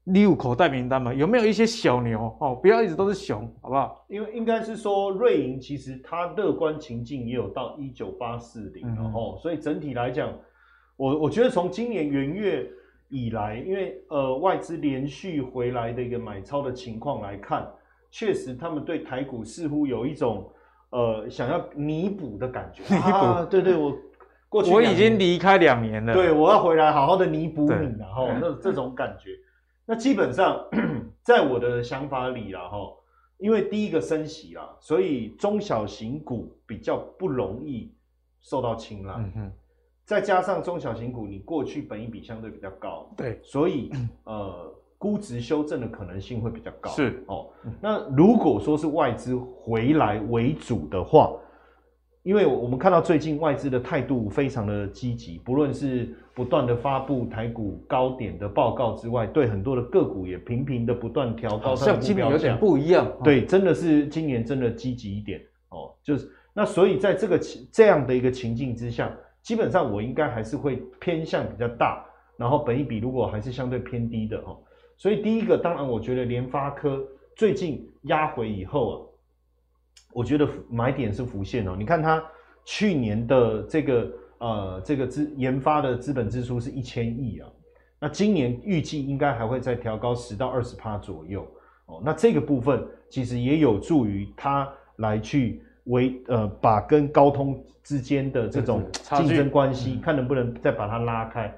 [0.02, 1.14] 你有口袋名单吗？
[1.14, 2.56] 有没有一些小牛哦？
[2.56, 4.04] 不要一直都是熊，好不好？
[4.08, 10.28] 因为应该是说瑞银其实它乐观情境也有到一九八四零然后，所以整体来讲，
[10.96, 12.68] 我我觉得从今年元月
[13.10, 17.68] 以来，因为呃外资连续回来的一个买超的情况来看，
[18.10, 20.50] 确实他们对台股似乎有一种
[20.90, 22.82] 呃想要弥补的感觉。
[22.94, 23.94] 弥补、啊，对对，我
[24.48, 29.30] 过去我已经离开两年了，对，我要回来好好的弥补你，然后那这种感觉。
[29.84, 30.64] 那基本上，
[31.22, 32.78] 在我的想法里啦，哈，
[33.38, 37.92] 因为第一个升息啦，所以中小型股比较不容易
[38.40, 39.14] 受到青睐。
[39.16, 39.52] 嗯哼，
[40.10, 43.92] 再加上中小型股，你过去本益比相对比较高，对，所以
[44.26, 46.90] 呃，估值修正的可能性会比较高。
[46.90, 47.46] 是哦，
[47.80, 51.32] 那如果说是外资回来为主的话。
[52.22, 61.94] 因为我们看到最近外资的态度非常的积极，不论是不断的发布台股高点的报告之外，对很多的个股也频频的不断调高它的目标。
[61.94, 65.40] 像今年有点不一样，对，真的是今年真的积极一点
[65.70, 65.94] 哦。
[66.02, 69.10] 就是那所以在这个情这样的一个情境之下，
[69.42, 72.04] 基本上我应该还是会偏向比较大，
[72.36, 74.56] 然后本益比如果还是相对偏低的哈。
[74.96, 77.02] 所以第一个，当然我觉得联发科
[77.34, 79.06] 最近压回以后啊。
[80.12, 82.20] 我觉得买点是浮现哦，你看它
[82.64, 87.48] 去年的这个呃这个资研发的资本支出是一千亿啊，
[88.00, 91.46] 那今年预计应该还会再调高十到二十趴左右
[91.86, 101.52] 哦，那这个部分其实也有助于它来去为呃把跟高通之间的这种竞争关系，看能不能再把它拉开。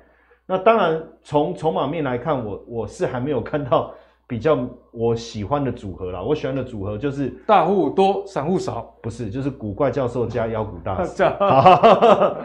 [0.47, 3.95] 那当然从筹码面来看，我我是还没有看到。
[4.25, 6.23] 比较我喜欢的组合啦。
[6.23, 11.23] 我喜欢的组合就是大户多，散户少，不是，就是古怪教授加妖股大师。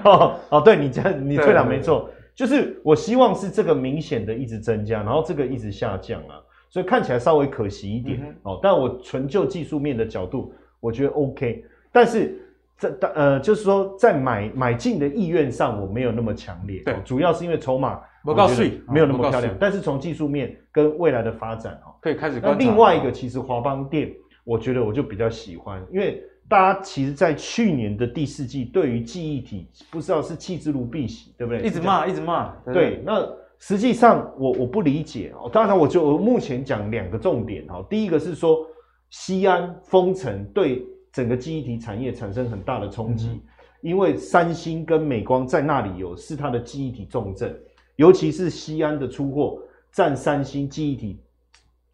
[0.03, 8.59] 哦，哦，对你这样，你对了，没错，就是我希望是这个明显的一直增加，然后这个一直下降啊，所以看起来稍微可惜一点、嗯、哦。
[8.61, 12.41] 但我纯就技术面的角度，我觉得 OK，但是。
[12.79, 16.79] 这呃，就是说，在买买进的意愿上，我没有那么强烈。
[16.85, 19.51] 对，主要是因为筹码我告诉你没有那么漂亮。
[19.59, 22.39] 但是从技术面跟未来的发展哦，可以开始。
[22.39, 24.13] 那另外一个，其实华邦电，
[24.43, 31.63] 我觉得我就比较喜欢，因为大家其实，在去年的第四季，对于记忆体不知道是弃之如敝屣，对不对？
[31.63, 32.53] 一直骂，一直骂。
[32.71, 35.49] 对，那实际上我我不理解哦。
[35.51, 37.83] 当然，我就我目前讲两个重点哈。
[37.89, 38.67] 第一个是说，
[39.09, 40.85] 西安封城对。
[41.13, 43.41] 整个记忆体产业产生很大的冲击，嗯、
[43.81, 47.59] 因为三星跟美光在那里有是它的记忆体重镇，
[47.95, 49.59] 尤其是西安的出货
[49.91, 51.19] 占三星记忆体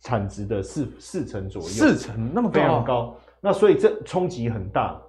[0.02, 3.16] 产值的四四成左右，四成那么高，非常高。
[3.40, 5.00] 那所以这冲击很大。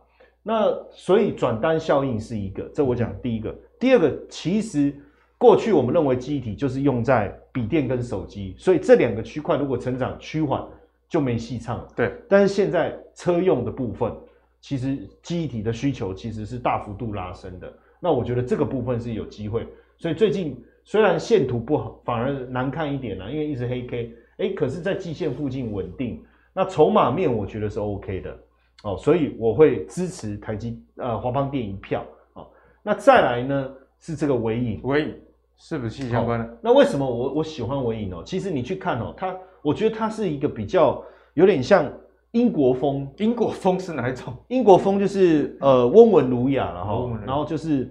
[0.44, 3.52] 那所以转单效应是一个，这我讲第一个。
[3.80, 4.94] 第二个，其实
[5.36, 10.64] 过去我们认为记忆体就是用在笔电跟手机，所以这两个区块如果成长趋缓。
[11.08, 11.88] 就没戏唱了。
[11.94, 14.12] 对，但是现在车用的部分，
[14.60, 17.72] 其实记忆体的需求其实是大幅度拉升的。
[18.00, 19.66] 那我觉得这个部分是有机会。
[19.96, 26.22] 所以最近虽然线图不好，反而难看一点啦，因为一直黑 K，哎，可是，在季线附近稳定。
[26.52, 28.38] 那筹码面我觉得是 OK 的
[28.82, 32.04] 哦，所以我会支持台积呃华邦电一票。
[32.32, 32.46] 哦，
[32.82, 35.14] 那再来呢是这个尾影，尾影
[35.56, 36.58] 是不是相关的？
[36.60, 38.22] 那为什么我我喜欢尾影哦？
[38.26, 39.36] 其实你去看哦，它。
[39.64, 41.02] 我觉得它是一个比较
[41.32, 41.90] 有点像
[42.32, 43.10] 英国风。
[43.16, 44.34] 英国风是哪一种？
[44.48, 47.90] 英国风就是呃温文儒雅然后，然后就是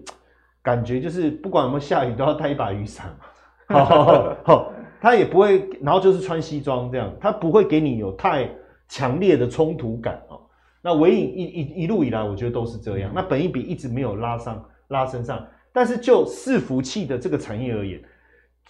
[0.62, 3.26] 感觉就是不管有没有下雨都要带一把雨伞嘛。
[3.74, 8.48] 好，好，他也不会，然后就是穿西装这样，他不会给你有太
[8.88, 10.40] 强烈的冲突感哦。
[10.82, 13.10] 那唯影一一一路以来，我觉得都是这样。
[13.16, 18.00] 那本一比一直没有拉上拉升上，但是就伺服器的这个产业而言，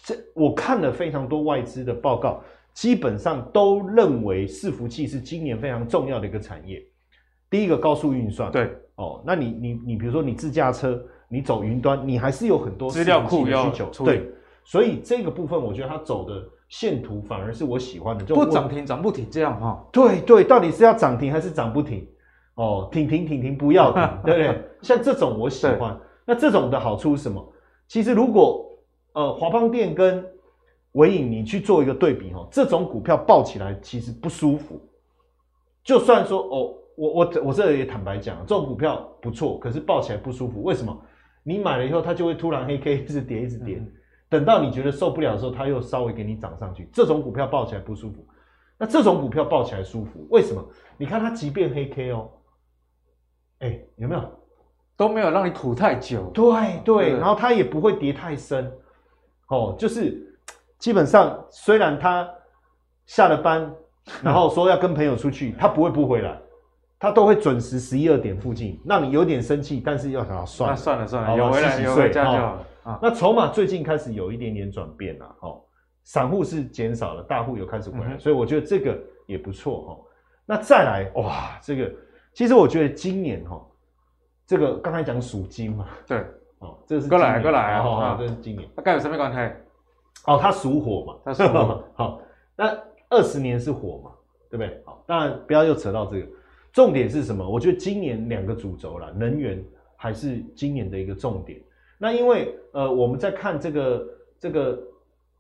[0.04, 2.42] 这我看了非常多外资的报告。
[2.74, 6.84] 基本上都认为伺服器是今年非常重要的一个产业。
[7.50, 14.28] 第一个高速运算，对哦，那你你你比如说你自驾车，你走云端，你还是有很多资料库的需求，对，
[14.64, 19.86] 所以这个部分我觉得它走的线图反而是我喜欢的，就不涨停涨不停这样哈。
[19.92, 22.08] 对对，到底是要涨停还是涨不停？
[22.56, 24.64] 哦，停停停停不要停， 对不对？
[24.82, 25.96] 像这种我喜欢。
[26.26, 27.54] 那这种的好处是什么？
[27.88, 28.66] 其实如果
[29.14, 30.26] 呃华邦电跟
[30.94, 34.80] 纬颖，你去做一个对比哦，这种股票抱起来其实不舒服。
[35.84, 40.64] 就算说哦，我我我这也坦白讲，这种股票不错，可是抱起来不舒服。
[40.64, 40.98] 为什么？
[41.44, 43.92] 你买了以后，它就会突然黑 K 一直跌一直跌，嗯，
[44.30, 46.88] 等到你觉得受不了的时候，它又稍微给你涨上去。
[46.94, 48.26] 这种股票抱起来不舒服。
[48.78, 50.64] 那这种股票抱起来舒服，为什么？
[50.98, 52.30] 你看它即便黑 K 哦，
[53.60, 54.22] 哎，有没有？
[54.96, 56.30] 都没有让你吐太久。
[56.34, 58.72] 对对，然后它也不会跌太深。
[59.48, 60.30] 哦，就是。
[60.84, 62.30] 基本上，虽然他
[63.06, 63.74] 下了班，
[64.22, 66.38] 然后说要跟朋友出去，他不会不回来，
[67.00, 70.72] 他都会准时十一二点附近，让你有点生气，但是要想要算。
[70.72, 72.56] 了算了算了，有回来有回家就好。
[72.56, 72.68] 了。
[72.84, 75.62] 哦、那筹码最近开始有一点点转变了，哦，
[76.04, 79.98] 散户是减少了，大户有开始回来，嗯、所以我觉得这个也不错哈、哦。
[80.46, 81.90] 那再来哇，这个
[82.34, 83.66] 其实我觉得今年哈、哦，
[84.46, 86.18] 这个刚才讲属金嘛，对，
[86.60, 89.63] 哦，这是过来过来啊，这是今年，大概有什么关系？
[90.26, 91.84] 哦，它属火嘛，它属火。
[91.94, 92.22] 好，
[92.56, 92.78] 那
[93.10, 94.12] 二十年是火嘛，
[94.50, 94.82] 对不对？
[94.86, 96.28] 好，当然不要又扯到这个。
[96.72, 97.48] 重点是什么？
[97.48, 99.64] 我觉得今年两个主轴啦，能源
[99.96, 101.62] 还是今年的一个重点。
[102.00, 104.08] 那因为呃，我们在看这个
[104.40, 104.80] 这个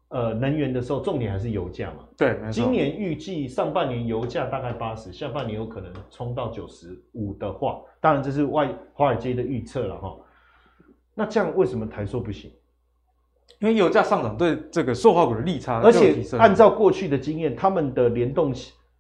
[0.09, 2.07] 呃能源的时候，重点还是油价嘛。
[2.15, 2.51] 对，没错。
[2.51, 10.15] 今年预计上半年油价大概八十，下半年有可能冲到九十五的话，当然这是外华尔街的预测了哈。
[11.15, 12.51] 那这样为什么台塑不行？
[13.59, 18.53] 因为油价上涨对这个塑化股的利差，而且按照过去的经验，他们的联动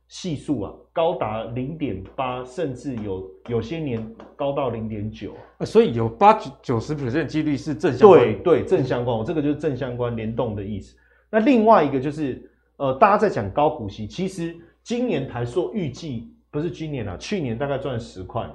[0.07, 5.33] 系数啊高达零点八，甚至有有些年高到零点九，
[5.65, 8.21] 所以有八九九十 percent 几率是正相关。
[8.21, 10.95] 对对，正相关，我这个就是正相关联动的意思。
[11.29, 18.53] 那另外一个就是呃，大家在讲高股息，其实今年台塑预计不是今年啊，去年大概赚十块嘛，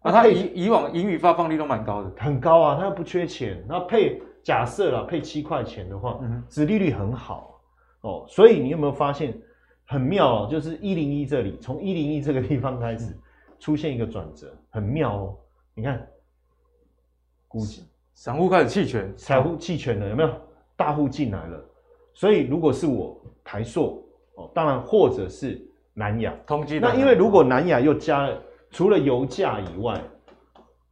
[0.00, 4.20] 啊，它以以往盈余发放率都蛮高的，很高啊，它又不缺钱，那配。
[4.46, 7.60] 假设了配七块钱的话，嗯，殖利率很好
[8.02, 9.36] 哦，所以你有没有发现
[9.84, 10.48] 很妙哦？
[10.48, 13.12] 就是一零一这里，从一零一这个地方开始
[13.58, 15.36] 出现一个转折，很妙哦。
[15.74, 16.08] 你看，
[17.48, 17.58] 股
[18.14, 20.30] 散户开始弃权，散户弃权了，有没有？
[20.76, 21.60] 大户进来了，
[22.14, 25.60] 所以如果是我台塑，哦，当然或者是
[25.92, 26.32] 南亚。
[26.46, 26.78] 通缉。
[26.78, 28.40] 那因为如果南亚又加了，
[28.70, 30.00] 除了油价以外，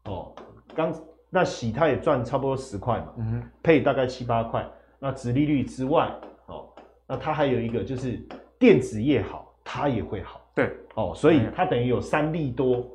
[0.07, 0.35] 哦，
[0.75, 0.93] 刚
[1.35, 4.65] 那喜他也赚差不多十块嘛，嗯哼，配大概七八块。
[5.01, 6.09] 那殖利率之外，
[6.47, 6.69] 哦，
[7.09, 8.25] 那它还有一个就是
[8.57, 10.41] 电子业好，它也会好。
[10.55, 12.87] 对，哦，所以它等于有三利多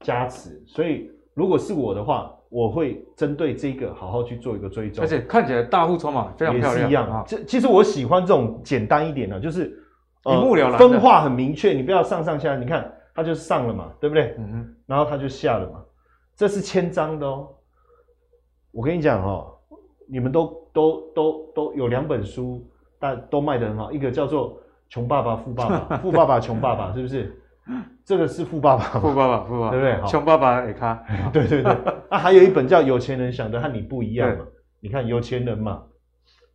[0.00, 0.60] 加持。
[0.66, 5.04] 所以如果是我的话，我会针对这个好好去做一个追踪。
[5.04, 6.74] 而且看起来大户筹码非常漂亮。
[6.74, 7.22] 也是一样啊。
[7.28, 9.80] 这其实我喜欢这种简单一点的，就是
[10.24, 11.72] 一目了然，分化很明确。
[11.72, 14.34] 你不要上上下，你看它就上了嘛，对不对？
[14.36, 14.76] 嗯嗯。
[14.84, 15.80] 然后它就下了嘛，
[16.34, 17.48] 这是千张的哦。
[18.78, 19.52] 我跟你讲哦。
[20.10, 22.64] 你们都都都都有两本书，
[22.98, 23.92] 但都卖得很好。
[23.92, 24.54] 一个叫做
[24.88, 27.38] 《穷爸爸富爸爸》，富爸爸穷爸爸，是不是？
[28.06, 30.08] 这个是富爸爸，富爸爸，富爸爸，对不对？
[30.08, 31.76] 穷爸爸也看， 对对对。
[32.10, 34.46] 那还有一本叫《有钱人想的和你不一样》嘛？
[34.80, 35.82] 你看有钱人嘛，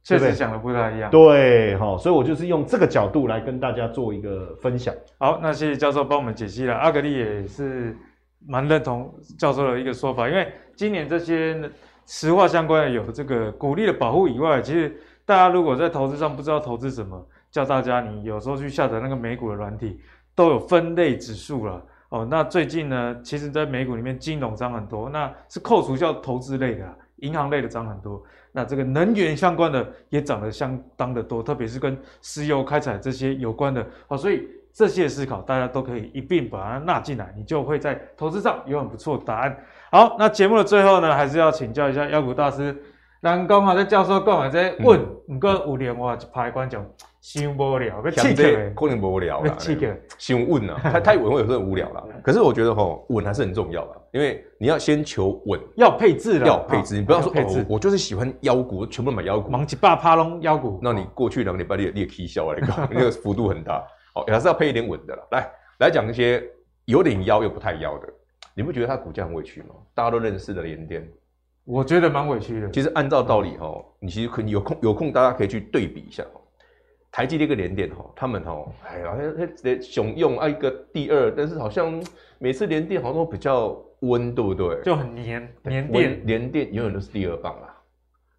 [0.04, 1.12] 确实想的不太一样。
[1.12, 4.92] 对，好，所以我就是用这个角度来跟大家做一个分享。
[5.20, 6.74] 好，那谢谢教授帮我们解析了。
[6.74, 7.96] 阿格力也是
[8.48, 11.70] 蛮认同教授的一个说法，因为今年这些。
[12.06, 14.96] 石化相关的有这个股利的保护以外，其实
[15.26, 20.00] 大家如果在投资上不知道投资什么，叫大家你有时候去下载那个美股的软体，
[20.36, 22.28] 都有分类指数了哦。
[22.30, 28.22] 那最近呢，其实在美股里面金融涨很多，那是扣除掉投资类的，银行类的涨很多。
[28.52, 34.18] 那这个能源相关的也涨得相当的多，特别是跟石油开采这些有关的哦。
[34.18, 39.58] 所以这些思考大家都可以一并把它纳进来，你就会在投资上有很不错的答案。
[39.94, 42.76] 好，那节目的最后呢，还是要请教一下妖股大师。
[43.22, 46.84] 人讲啊，这教授讲啊，这问，不过有连话一排观众，
[47.22, 48.42] 伤无聊，要刺激，
[48.76, 49.88] 可能 无聊啦，刺激，
[50.18, 52.04] 伤稳啊，太太稳会有时候无聊啦。
[52.24, 62.56] 可是我觉得吼，稳还是很重要的，因为你要先求稳，要配置的，要配置，你不要说哦，我就是喜欢腰股，全部买腰股，忙几百趴拢腰股，那你过去两个礼拜你也你也起笑啊，
[62.90, 63.86] 那个幅度很大，
[64.16, 65.22] 哦，还是要配一点稳的啦。
[65.30, 66.44] 来来讲一些
[66.86, 68.08] 有点腰又不太腰的。
[68.54, 69.76] 你不觉得它股价很委屈吗？
[69.94, 71.08] 大家都认识的联电，
[71.66, 72.70] 我觉得蛮委屈的。
[72.72, 76.24] 其实按照道理哈，你其实可以有空有空，大家可以去对比一下。
[77.12, 79.16] 台积电跟联电哈，他们哈，哎呀，
[79.82, 82.04] 雄用啊一个第二，但是好像
[82.40, 84.82] 每次联电好像都比较温，对不对？
[84.82, 87.76] 就很黏黏电，联电永远都是第二棒啦。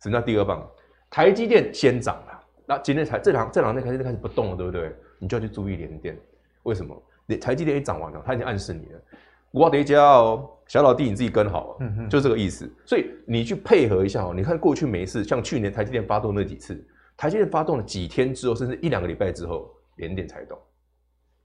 [0.03, 0.69] 什么叫第二棒？
[1.09, 4.93] 台积电先涨了，那今天才这两这两天开始开始不动了，对不对？
[5.21, 6.19] 你就要去注意联电，
[6.65, 7.01] 为什么？
[7.41, 9.01] 台积电一涨完了，它已经暗示你了。
[9.55, 11.79] 我得加哦，小老弟你自己跟好，
[12.11, 12.69] 就这个意思。
[12.85, 14.33] 所以你去配合一下哦。
[14.35, 16.85] 你看过去每一次，像去年台积电发动那几次，
[17.17, 20.59] 台积电发动了几天之后，甚至一两个礼拜之后，联电才动。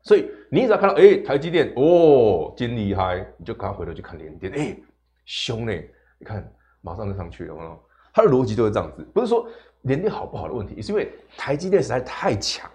[0.01, 4.83] 所以你只要看到，哎、欸，台积电哦，真厉害，你就赶快回头去看联电，哎、欸，
[5.25, 5.71] 凶呢，
[6.17, 6.51] 你看
[6.81, 7.79] 马上就上去了哦。
[8.11, 9.47] 它的逻辑就是这样子，不是说
[9.83, 12.67] 联电好不好的问题，是因为台积电实在太强，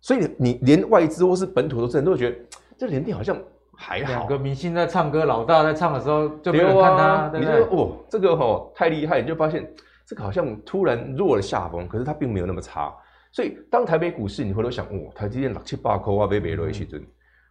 [0.00, 2.36] 所以你连外资或是本土投资人都会觉得
[2.78, 3.36] 这联电好像。
[3.82, 7.02] 还好，两个明星在唱歌，老大在唱的时候就没有人看他。
[7.02, 9.68] 啊、对对，你就说哦，这个吼、哦、太厉害，你就发现
[10.06, 12.94] 这个好像突然弱了下风，可是它并没有那么差。
[13.32, 17.04] 所以当台北股市你回头想，哦，台积电六七八块啊，被买了一起尊，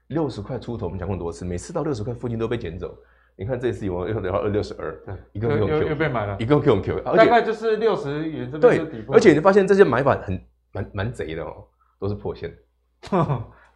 [0.08, 2.96] 六十块出头，我们讲过很多次，每次到六十块附近都被捡走。
[3.36, 10.40] 你看这次有又得到二六十二，一个又又被买了，一个 Q Q，大概就是六十元这边对，而且你发现这些买法很
[10.72, 11.66] 蛮蛮贼的哦，
[12.00, 12.54] 都是破线。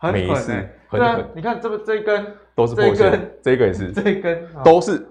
[0.02, 0.52] 每一次，
[0.92, 5.08] 对啊，你看这个这一根都是破线，这一个也是，这一根都是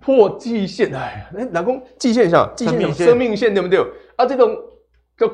[0.00, 0.94] 破季线。
[0.94, 3.78] 哎，哎，老公，季线上，季线有生命线对不对？
[4.16, 4.56] 啊，这种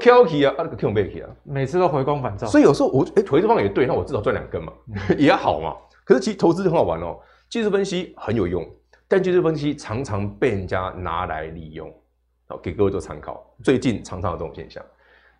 [0.01, 2.47] 叫起啊，啊，那个起啊，每次都回光返照。
[2.47, 4.73] 所以有时候我哎，回这方也对，那我至少赚两根嘛，
[5.17, 5.77] 也好嘛。
[6.05, 7.19] 可是其实投资很好玩哦，
[7.49, 8.69] 技术分析很有用，
[9.07, 11.93] 但技术分析常常被人家拿来利用，
[12.49, 13.55] 好，给各位做参考。
[13.63, 14.85] 最近常常有这种现象。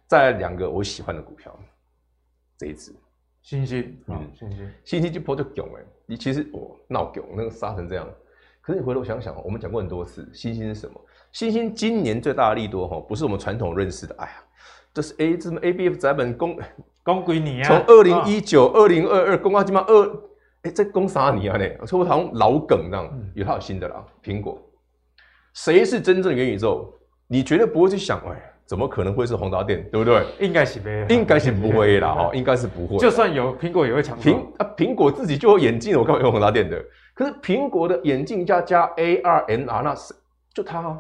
[0.07, 1.59] 再来两个我喜欢的股票，
[2.59, 2.95] 这一支。
[3.43, 5.83] 欣兴，嗯，欣兴，欣兴就破就囧哎！
[6.07, 8.09] 你其实我闹囧，那个杀成这样。
[8.61, 11.01] 可是你回头想想，我们讲过很多次，星星是什么？
[11.33, 14.15] 星星今年最大的利多哈，不是我们传统认识的。
[14.17, 14.33] 哎呀，
[14.95, 16.57] 这是 A 什么 ABF 载本公
[17.03, 17.67] 公归你啊！
[17.67, 20.23] 从二零一九、二零二二公到今嘛二，
[20.63, 21.59] 哎，这公啥你啊？
[21.59, 21.69] 呢？
[21.81, 24.07] 我说好像老梗这样，有套新的啦。
[24.23, 24.63] 苹果，
[25.55, 26.95] 谁是真正元宇宙？
[27.27, 28.52] 你绝对不会去想哎。
[28.67, 30.25] 怎么可能会是宏达电，对不对？
[30.41, 32.97] 应该是没，应该是不会啦， 哈，应该是不会。
[32.99, 34.19] 就算有，苹果也会抢。
[34.19, 36.83] 苹啊，苹果自己就有眼镜，我干嘛用宏达电的？
[37.15, 40.15] 可是苹果的眼镜加加 AR、MR，那是
[40.55, 40.99] 就它啊。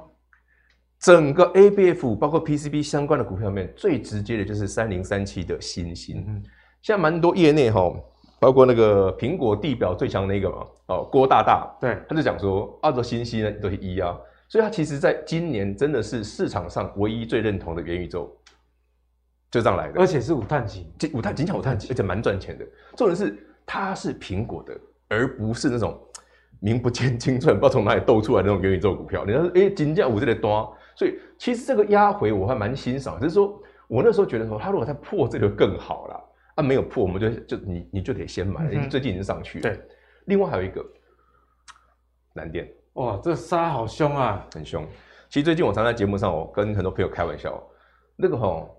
[1.01, 6.25] 整个 ABF 包括 PCB 相关的股票里面，最直接的就是三零三七的新兴。
[6.29, 6.43] 嗯，
[6.83, 7.93] 现在蛮多业内哈，
[8.39, 10.57] 包括那个苹果地表最强那个嘛，
[10.87, 14.17] 哦，郭大大，对，他就讲说，啊，这欣兴呢都是一啊。
[14.53, 18.31] 所以它其实在今年真的是市场上唯一最认同的元宇宙，
[19.51, 22.67] 就这样来的，而且是五碳级，五碳金抢五碳级，而且蛮赚钱的。
[22.95, 23.35] 重点是
[23.65, 24.79] 它是苹果的，
[25.09, 25.99] 而不是那种
[26.61, 29.25] 名不见经传、不知道从哪里斗出来的那种元宇宙股票。
[29.25, 36.29] 你说，哎，金价五这里多，所以其实这个压回我还蛮欣赏，就是说我那时候觉得说，它如果再破这个更好了。
[36.57, 39.63] 啊，没有破，我们就就你你就得先买，因为最近已经上去了。
[39.63, 39.81] 对，
[40.27, 40.85] 另外还有一个
[42.35, 44.87] 南电，哇，这杀好凶啊，很凶。
[45.31, 47.63] 其实最近我常在节目上，我跟很多朋友开玩笑，
[48.17, 48.77] 那个吼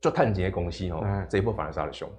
[0.00, 2.10] 做碳结公司吼，这一波反而杀的凶。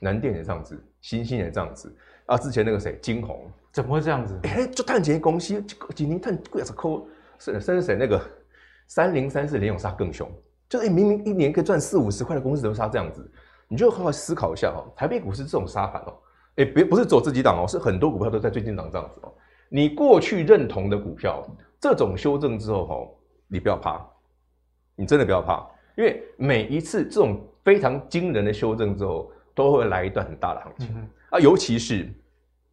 [0.00, 1.94] 南电也这样子，新兴也这样子。
[2.26, 4.38] 啊，之前那个谁，金红，怎么会这样子？
[4.44, 5.60] 哎，做碳结公司，
[5.94, 7.06] 几年碳贵是扣，
[7.38, 8.20] 是甚至谁那个
[8.86, 10.30] 三零三四联永杀更凶，
[10.68, 13.28] 就是明明一年可以赚四五十块的公司都杀这样子。
[13.66, 16.14] 你就好好思考一下哦，台北股市这种杀盘哦，
[16.56, 19.32] 哎，别不是走自己档哦，是很多股票都在最近涨这样子哦。
[19.74, 21.42] 你过去认同的股票，
[21.80, 23.18] 这种修正之后吼，
[23.48, 24.06] 你不要怕，
[24.94, 25.66] 你真的不要怕，
[25.96, 32.06] 因为每一次这种非常惊人的修正之后，都会来一段很大的行情、嗯、啊，尤其是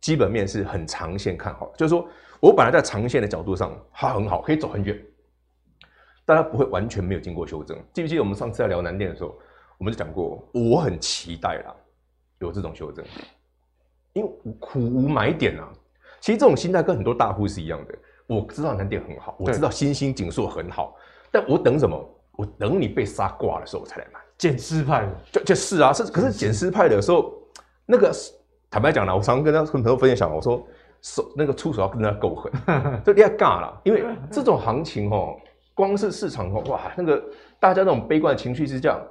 [0.01, 2.05] 基本面是很长线看好，就是说
[2.41, 5.01] 我本来在长线的角度上它很好，可以走很远，
[6.25, 7.81] 但它不会完全没有经过修正。
[7.93, 9.33] 记不记得我们上次在聊南电的时候？
[9.77, 11.73] 我们就讲过，我很期待啦，
[12.39, 13.05] 有这种修正，
[14.11, 14.29] 因为
[14.59, 15.71] 苦无买点啊。
[16.19, 17.95] 其实这种心态跟很多大户是一样的。
[18.27, 20.95] 我知道南电很好，我知道新兴景硕很好，
[21.31, 22.15] 但我等什么？
[22.37, 24.19] 我等你被杀挂的时候我才来买。
[24.37, 27.33] 捡尸派的，就就是啊，是可是捡尸派的时候，
[27.85, 28.11] 那个
[28.69, 30.65] 坦白讲啦，我常常跟他跟朋友分享，我说
[31.01, 32.51] 手那个出手要跟他够狠，
[33.03, 35.35] 就你要尬了，因为这种行情哦，
[35.73, 37.21] 光是市场哦，哇，那个
[37.59, 39.01] 大家那种悲观的情绪是这样。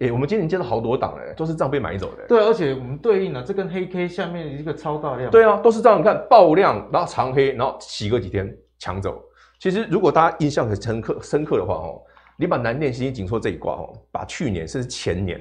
[0.00, 2.26] 哎、欸，我们今年接了好多档哎，都是这样被买走的。
[2.26, 5.30] 对，而且我们对应了这根黑 K 下面一个超大量。
[5.30, 6.00] 对啊，都是这样。
[6.00, 9.22] 你看爆量，然后长黑，然后洗个几天抢走。
[9.60, 12.02] 其实如果大家印象很深刻深刻的话哦，
[12.36, 15.40] 你把南电、新兴、景硕这一卦哦，把去年甚至前年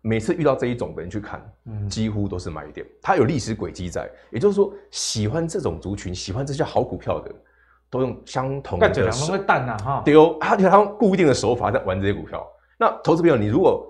[0.00, 2.84] 每次遇到这一种的人去看，嗯，几乎都是买点。
[3.02, 7.30] 它有历史轨迹在，也就是说，喜欢这种族群、喜欢这些好股票的，
[7.90, 9.32] 都用相同的手。
[9.32, 10.02] 会淡呐哈。
[10.04, 12.44] 对哦，他就他用固定的手法在玩这些股票。
[12.82, 13.88] 那投资朋友，你如果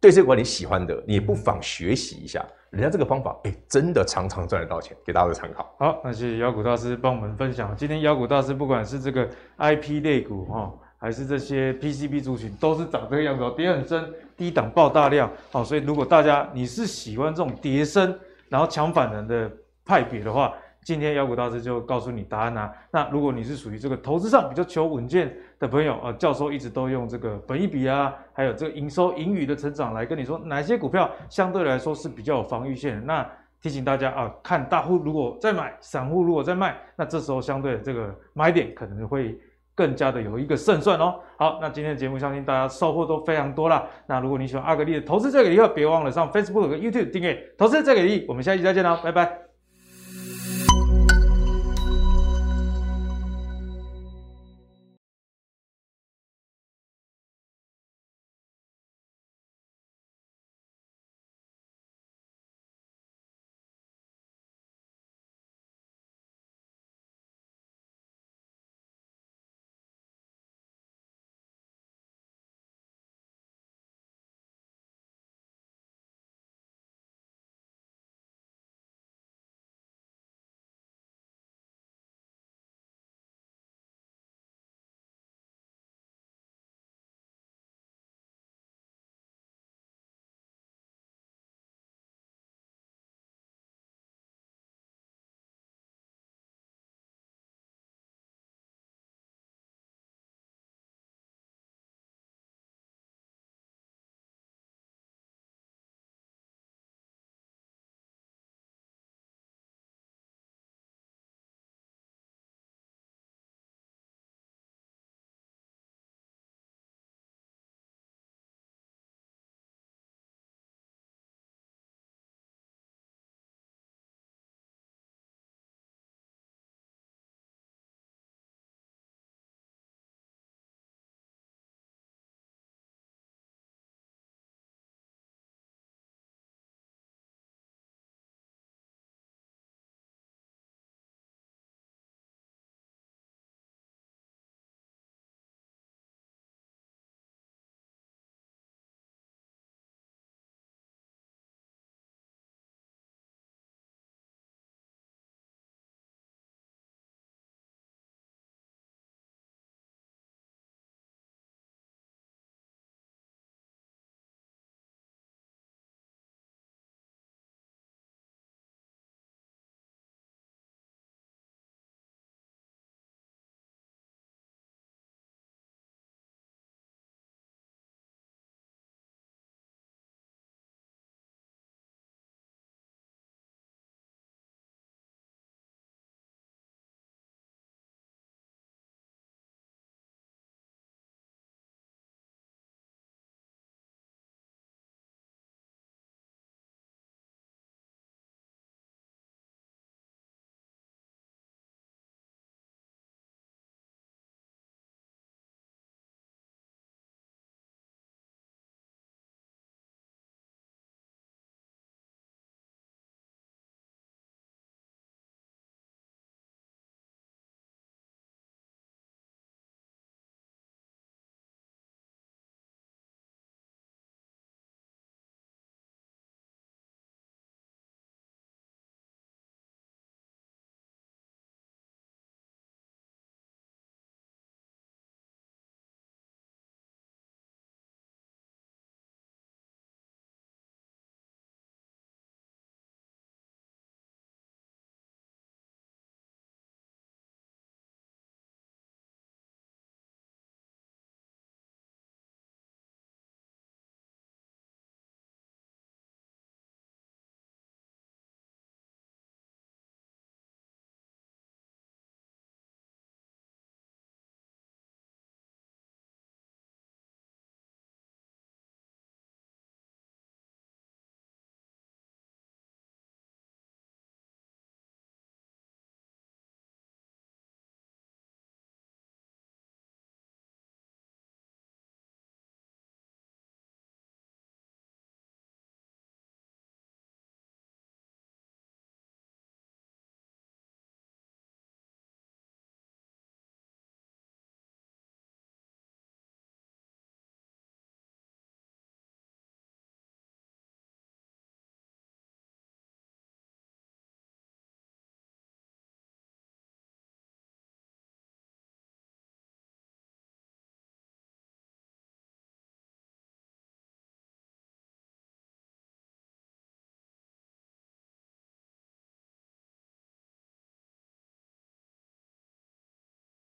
[0.00, 5.70] 对这个管理喜欢的，你不妨学习一下，人家这个方法，哎，真的常常赚得到钱，给大家的参考。
[5.78, 7.76] 好，那谢谢妖股大师帮我们分享。
[7.76, 9.28] 今天妖股大师不管是这个
[9.58, 15.30] IP 类股哈，还是这些 PCB 族群，都是长这个样子哦，跌很深，低档爆大量。
[15.50, 18.18] 好，所以如果大家你是喜欢这种跌深
[18.48, 19.52] 然后抢反弹的
[19.84, 20.54] 派别的话，
[20.84, 22.72] 今天妖股大师就告诉你答案啦、啊。
[22.90, 33.04] 那如果你是属于这个投资上比较求稳健的朋友啊，教授一直都用这个本益比啊，还有这个营收盈余的成长来跟你说哪些股票相对来说是比较有防御性。
[33.06, 33.24] 那
[33.60, 39.38] 提醒大家啊，看大户如果在买，散户如果在卖，那这时候相对的这个买点可能会
[39.76, 41.20] 更加的有一个胜算哦。
[41.38, 43.86] 好，那今天的节目相信大家收获都非常多啦。
[44.08, 48.26] 那如果你喜欢阿格力的投资最给力，别忘了上 Facebook 和 YouTube 订阅投资最给力。
[48.28, 49.51] 我们下期再见喽，拜拜。